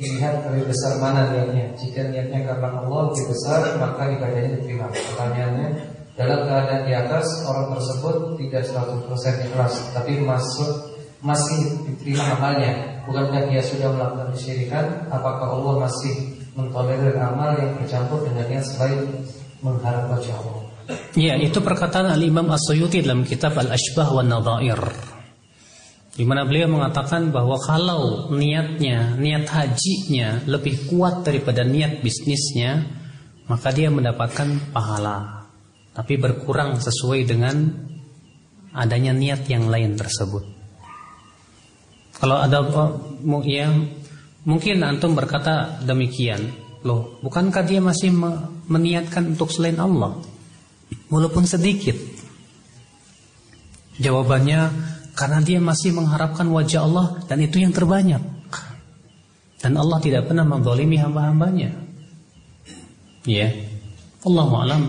[0.00, 1.76] dilihat lebih besar mana niatnya.
[1.76, 4.88] Jika niatnya karena Allah lebih besar, maka ibadahnya diterima.
[4.88, 5.68] Pertanyaannya,
[6.16, 13.52] dalam keadaan di atas orang tersebut tidak 100% ikhlas tapi masuk masih diterima amalnya bukankah
[13.52, 19.00] dia sudah melakukan kesyirikan apakah Allah masih mentolerir amal yang bercampur dengannya selain
[19.60, 20.64] mengharap wajah Allah
[21.18, 24.80] Ya itu perkataan Al-Imam As-Suyuti dalam kitab Al-Ashbah wa Nadair
[26.16, 32.88] di mana beliau mengatakan bahwa kalau niatnya, niat hajinya lebih kuat daripada niat bisnisnya,
[33.46, 35.36] maka dia mendapatkan pahala
[35.96, 37.72] tapi berkurang sesuai dengan
[38.76, 40.44] adanya niat yang lain tersebut.
[42.20, 42.92] Kalau ada oh,
[43.44, 43.72] ya
[44.44, 46.52] mungkin antum berkata demikian,
[46.84, 48.12] loh, bukankah dia masih
[48.68, 50.20] meniatkan untuk selain Allah?
[51.08, 51.96] Walaupun sedikit.
[53.96, 54.60] Jawabannya
[55.16, 58.20] karena dia masih mengharapkan wajah Allah dan itu yang terbanyak.
[59.56, 61.72] Dan Allah tidak pernah menzalimi hamba-hambanya.
[63.24, 63.48] Ya.
[64.22, 64.82] Allah alam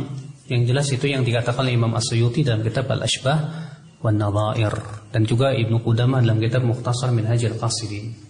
[0.51, 3.39] yang jelas itu yang dikatakan Imam As-Suyuti dalam kitab Al-Ashbah
[4.03, 4.75] wa Nadhair
[5.09, 8.28] dan juga Ibnu Qudamah dalam kitab Mukhtasar Minhajul Qasidin.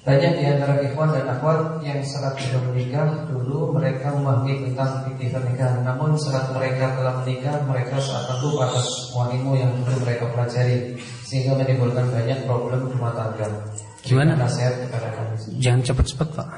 [0.00, 5.28] Banyak di antara ikhwan dan akhwat yang saat belum menikah dulu mereka memahami tentang fikih
[5.28, 5.84] pernikahan.
[5.84, 10.96] Namun saat mereka telah menikah mereka seakan lupa atas ilmu yang dulu mereka pelajari
[11.28, 13.44] sehingga menimbulkan banyak problem rumah tangga.
[14.00, 14.40] Gimana?
[14.40, 15.60] Nasihat kepada kami.
[15.60, 16.48] Jangan cepat-cepat Pak.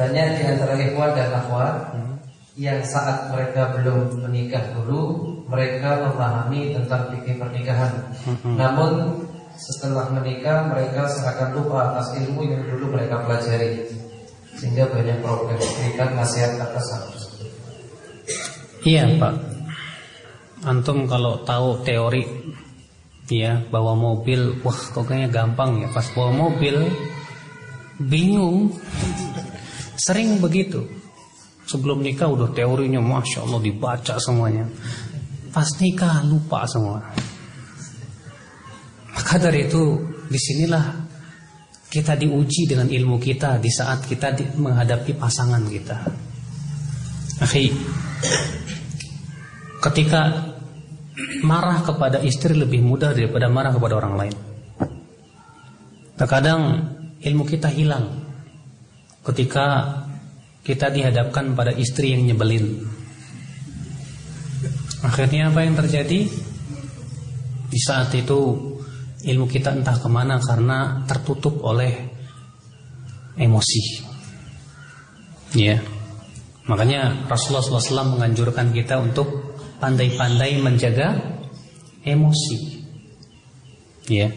[0.00, 2.16] Banyak di antara ikhwan dan akhwat hmm.
[2.56, 8.00] yang saat mereka belum menikah dulu mereka memahami tentang fikih pernikahan.
[8.24, 8.56] Hmm.
[8.56, 9.28] Namun
[9.60, 13.84] setelah menikah mereka seakan lupa atas ilmu yang dulu mereka pelajari
[14.56, 15.56] sehingga banyak problem.
[15.56, 17.04] Berikan nasihat atas hal.
[18.80, 19.34] Iya Pak.
[20.64, 22.24] Antum kalau tahu teori
[23.30, 26.82] ya bawa mobil wah kok kayaknya gampang ya pas bawa mobil
[28.02, 28.74] bingung
[29.94, 30.82] sering begitu
[31.70, 34.66] sebelum nikah udah teorinya masya Allah dibaca semuanya
[35.54, 36.98] pas nikah lupa semua
[39.14, 39.98] maka dari itu
[40.30, 40.84] di sinilah
[41.90, 45.98] kita diuji dengan ilmu kita di saat kita menghadapi pasangan kita.
[47.42, 47.72] Akhi,
[49.82, 50.54] ketika
[51.42, 54.36] marah kepada istri lebih mudah daripada marah kepada orang lain.
[56.14, 56.62] Terkadang
[57.18, 58.22] ilmu kita hilang
[59.26, 59.98] ketika
[60.62, 62.86] kita dihadapkan pada istri yang nyebelin.
[65.00, 66.28] Akhirnya apa yang terjadi?
[67.70, 68.69] Di saat itu
[69.24, 71.92] ilmu kita entah ke mana karena tertutup oleh
[73.36, 73.82] emosi.
[75.56, 75.82] Ya,
[76.70, 81.16] makanya Rasulullah SAW menganjurkan kita untuk pandai-pandai menjaga
[82.06, 82.84] emosi.
[84.06, 84.30] Ya.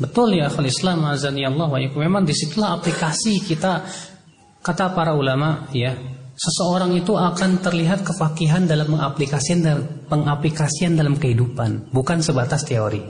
[0.00, 3.84] Betul ya akhul Islam azani Allah wa Memang di situlah aplikasi kita
[4.64, 5.94] kata para ulama ya.
[6.32, 13.04] Seseorang itu akan terlihat kefakihan dalam mengaplikasikan dalam pengaplikasian dalam kehidupan, bukan sebatas teori.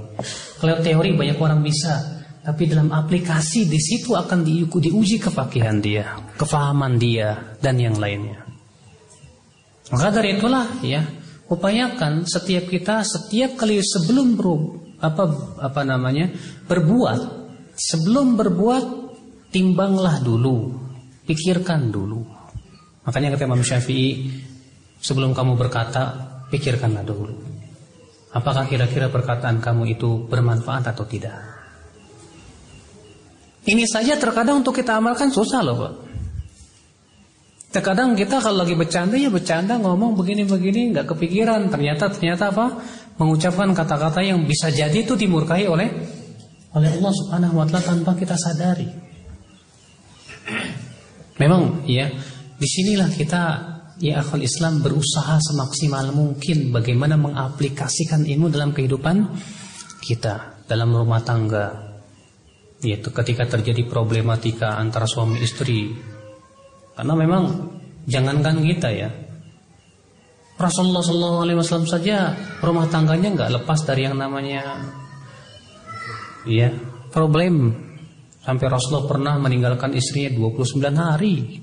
[0.58, 6.98] Kalau teori banyak orang bisa, tapi dalam aplikasi di situ akan diuji kefakihan dia, kefahaman
[6.98, 8.42] dia dan yang lainnya.
[9.94, 11.06] Maka dari itulah ya
[11.46, 14.48] upayakan setiap kita setiap kali sebelum ber,
[14.98, 15.24] apa
[15.60, 16.32] apa namanya
[16.64, 17.20] berbuat
[17.76, 18.84] sebelum berbuat
[19.52, 20.72] timbanglah dulu
[21.28, 22.41] pikirkan dulu
[23.03, 24.30] makanya kata Imam Syafi'i
[25.03, 26.14] sebelum kamu berkata
[26.50, 27.53] pikirkanlah dulu
[28.32, 31.36] apakah kira-kira perkataan kamu itu bermanfaat atau tidak?
[33.62, 35.94] Ini saja terkadang untuk kita amalkan susah loh Pak.
[37.72, 41.70] Terkadang kita kalau lagi bercanda ya bercanda ngomong begini-begini nggak kepikiran.
[41.70, 42.82] Ternyata ternyata apa?
[43.16, 45.88] Mengucapkan kata-kata yang bisa jadi itu dimurkai oleh
[46.74, 48.88] oleh Allah Subhanahu wa taala tanpa kita sadari.
[51.38, 52.11] Memang ya
[52.62, 53.42] di sinilah kita
[53.98, 59.34] ya akal Islam berusaha semaksimal mungkin bagaimana mengaplikasikan ilmu dalam kehidupan
[59.98, 61.98] kita dalam rumah tangga,
[62.86, 65.90] yaitu ketika terjadi problematika antara suami istri.
[66.94, 67.42] Karena memang
[68.06, 69.10] jangankan kita ya.
[70.54, 72.30] Rasulullah SAW saja
[72.62, 74.86] rumah tangganya nggak lepas dari yang namanya
[76.46, 76.70] ya
[77.10, 77.90] problem.
[78.42, 81.62] Sampai Rasulullah pernah meninggalkan istrinya 29 hari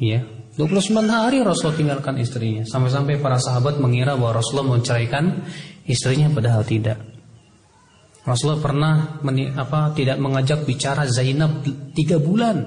[0.00, 0.24] ya
[0.56, 5.44] 29 hari Rasulullah tinggalkan istrinya sampai-sampai para sahabat mengira bahwa Rasulullah menceraikan
[5.88, 7.12] istrinya padahal tidak
[8.22, 8.94] Rasulullah pernah
[9.26, 12.62] meni, apa tidak mengajak bicara Zainab tiga bulan.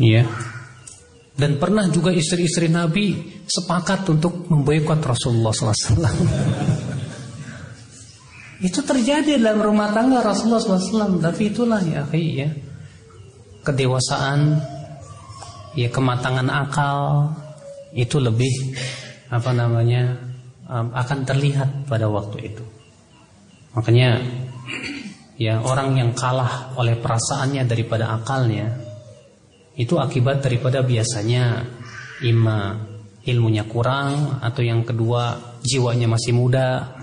[0.00, 0.24] Ya.
[1.36, 3.12] Dan pernah juga istri-istri Nabi
[3.44, 5.76] sepakat untuk memboikot Rasulullah SAW.
[8.66, 11.20] itu terjadi dalam rumah tangga Rasulullah SAW.
[11.20, 12.48] Tapi itulah ya, ya
[13.60, 14.56] kedewasaan,
[15.76, 17.30] ya kematangan akal
[17.92, 18.74] itu lebih
[19.28, 20.16] apa namanya
[20.72, 22.64] akan terlihat pada waktu itu.
[23.76, 24.18] Makanya
[25.36, 28.72] ya orang yang kalah oleh perasaannya daripada akalnya
[29.76, 31.60] itu akibat daripada biasanya
[32.24, 32.80] ima
[33.28, 36.96] ilmunya kurang atau yang kedua jiwanya masih muda.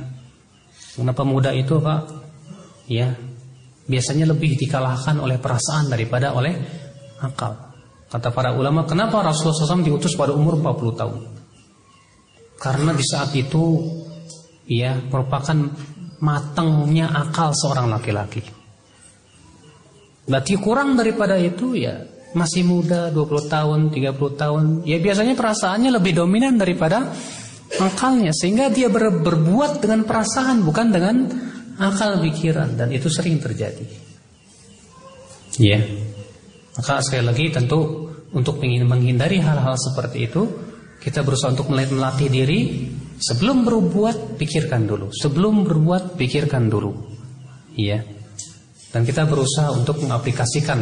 [0.98, 2.02] Kenapa muda itu, Pak?
[2.90, 3.14] Ya,
[3.86, 6.58] biasanya lebih dikalahkan oleh perasaan daripada oleh
[7.22, 7.73] akal.
[8.14, 11.20] Kata para ulama, kenapa Rasulullah SAW diutus pada umur 40 tahun?
[12.62, 13.82] Karena di saat itu
[14.70, 15.58] ya merupakan
[16.22, 18.46] matangnya akal seorang laki-laki.
[20.30, 22.06] Berarti kurang daripada itu ya
[22.38, 24.64] masih muda 20 tahun, 30 tahun.
[24.86, 27.10] Ya biasanya perasaannya lebih dominan daripada
[27.82, 31.16] akalnya sehingga dia ber, berbuat dengan perasaan bukan dengan
[31.82, 33.84] akal pikiran dan itu sering terjadi.
[35.58, 35.82] Ya.
[36.74, 38.03] Maka sekali lagi tentu
[38.34, 40.50] untuk ingin menghindari hal-hal seperti itu
[41.00, 42.60] kita berusaha untuk melatih diri
[43.24, 45.08] Sebelum berbuat pikirkan dulu.
[45.16, 46.92] Sebelum berbuat pikirkan dulu.
[47.78, 48.04] Iya.
[48.92, 50.80] Dan kita berusaha untuk mengaplikasikan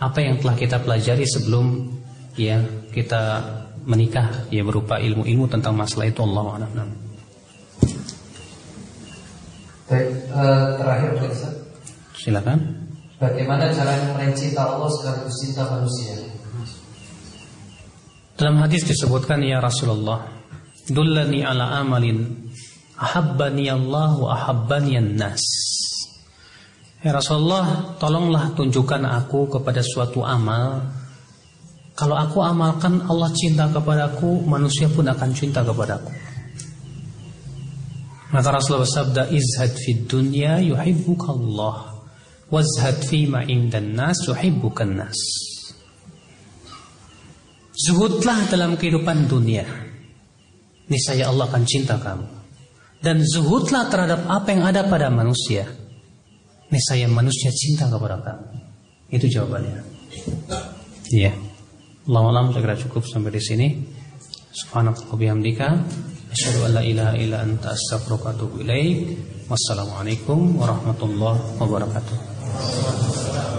[0.00, 1.92] apa yang telah kita pelajari sebelum
[2.34, 2.58] ya
[2.90, 3.46] kita
[3.84, 6.90] menikah ya berupa ilmu-ilmu tentang masalah itu Allah a'lam.
[9.84, 11.54] Baik, uh, terakhir Ustaz.
[12.16, 12.58] Silakan.
[13.20, 16.33] Bagaimana caranya mencinta Allah sekaligus cinta manusia?
[18.34, 20.26] Dalam hadis disebutkan ya Rasulullah
[20.90, 22.50] dullani ala amalin
[22.98, 25.38] ahabbani Allah wa ahabbani nas
[26.98, 30.82] Ya Rasulullah tolonglah tunjukkan aku kepada suatu amal.
[31.92, 36.08] Kalau aku amalkan Allah cinta kepadaku manusia pun akan cinta kepadaku.
[38.32, 42.02] Maka Rasulullah bersabda izhad fid dunya yuhibbukallah
[42.48, 45.20] wazhad fima indan nas yuhibbukan nas
[47.74, 49.66] Zuhudlah dalam kehidupan dunia
[50.88, 52.26] niscaya Allah akan cinta kamu.
[53.04, 55.68] Dan zuhudlah terhadap apa yang ada pada manusia.
[56.72, 58.46] Niscaya manusia cinta kepada kamu.
[59.12, 59.84] Itu jawabannya.
[61.12, 61.32] Iya.
[62.04, 63.68] Allah alam saya kira cukup sampai di sini.
[64.54, 65.66] Subhanallahi bihamdika
[66.32, 69.18] asyhadu an la ilaha illa anta astaghfiruka wa atubu ilaik.
[69.48, 73.53] Wassalamualaikum warahmatullahi wabarakatuh.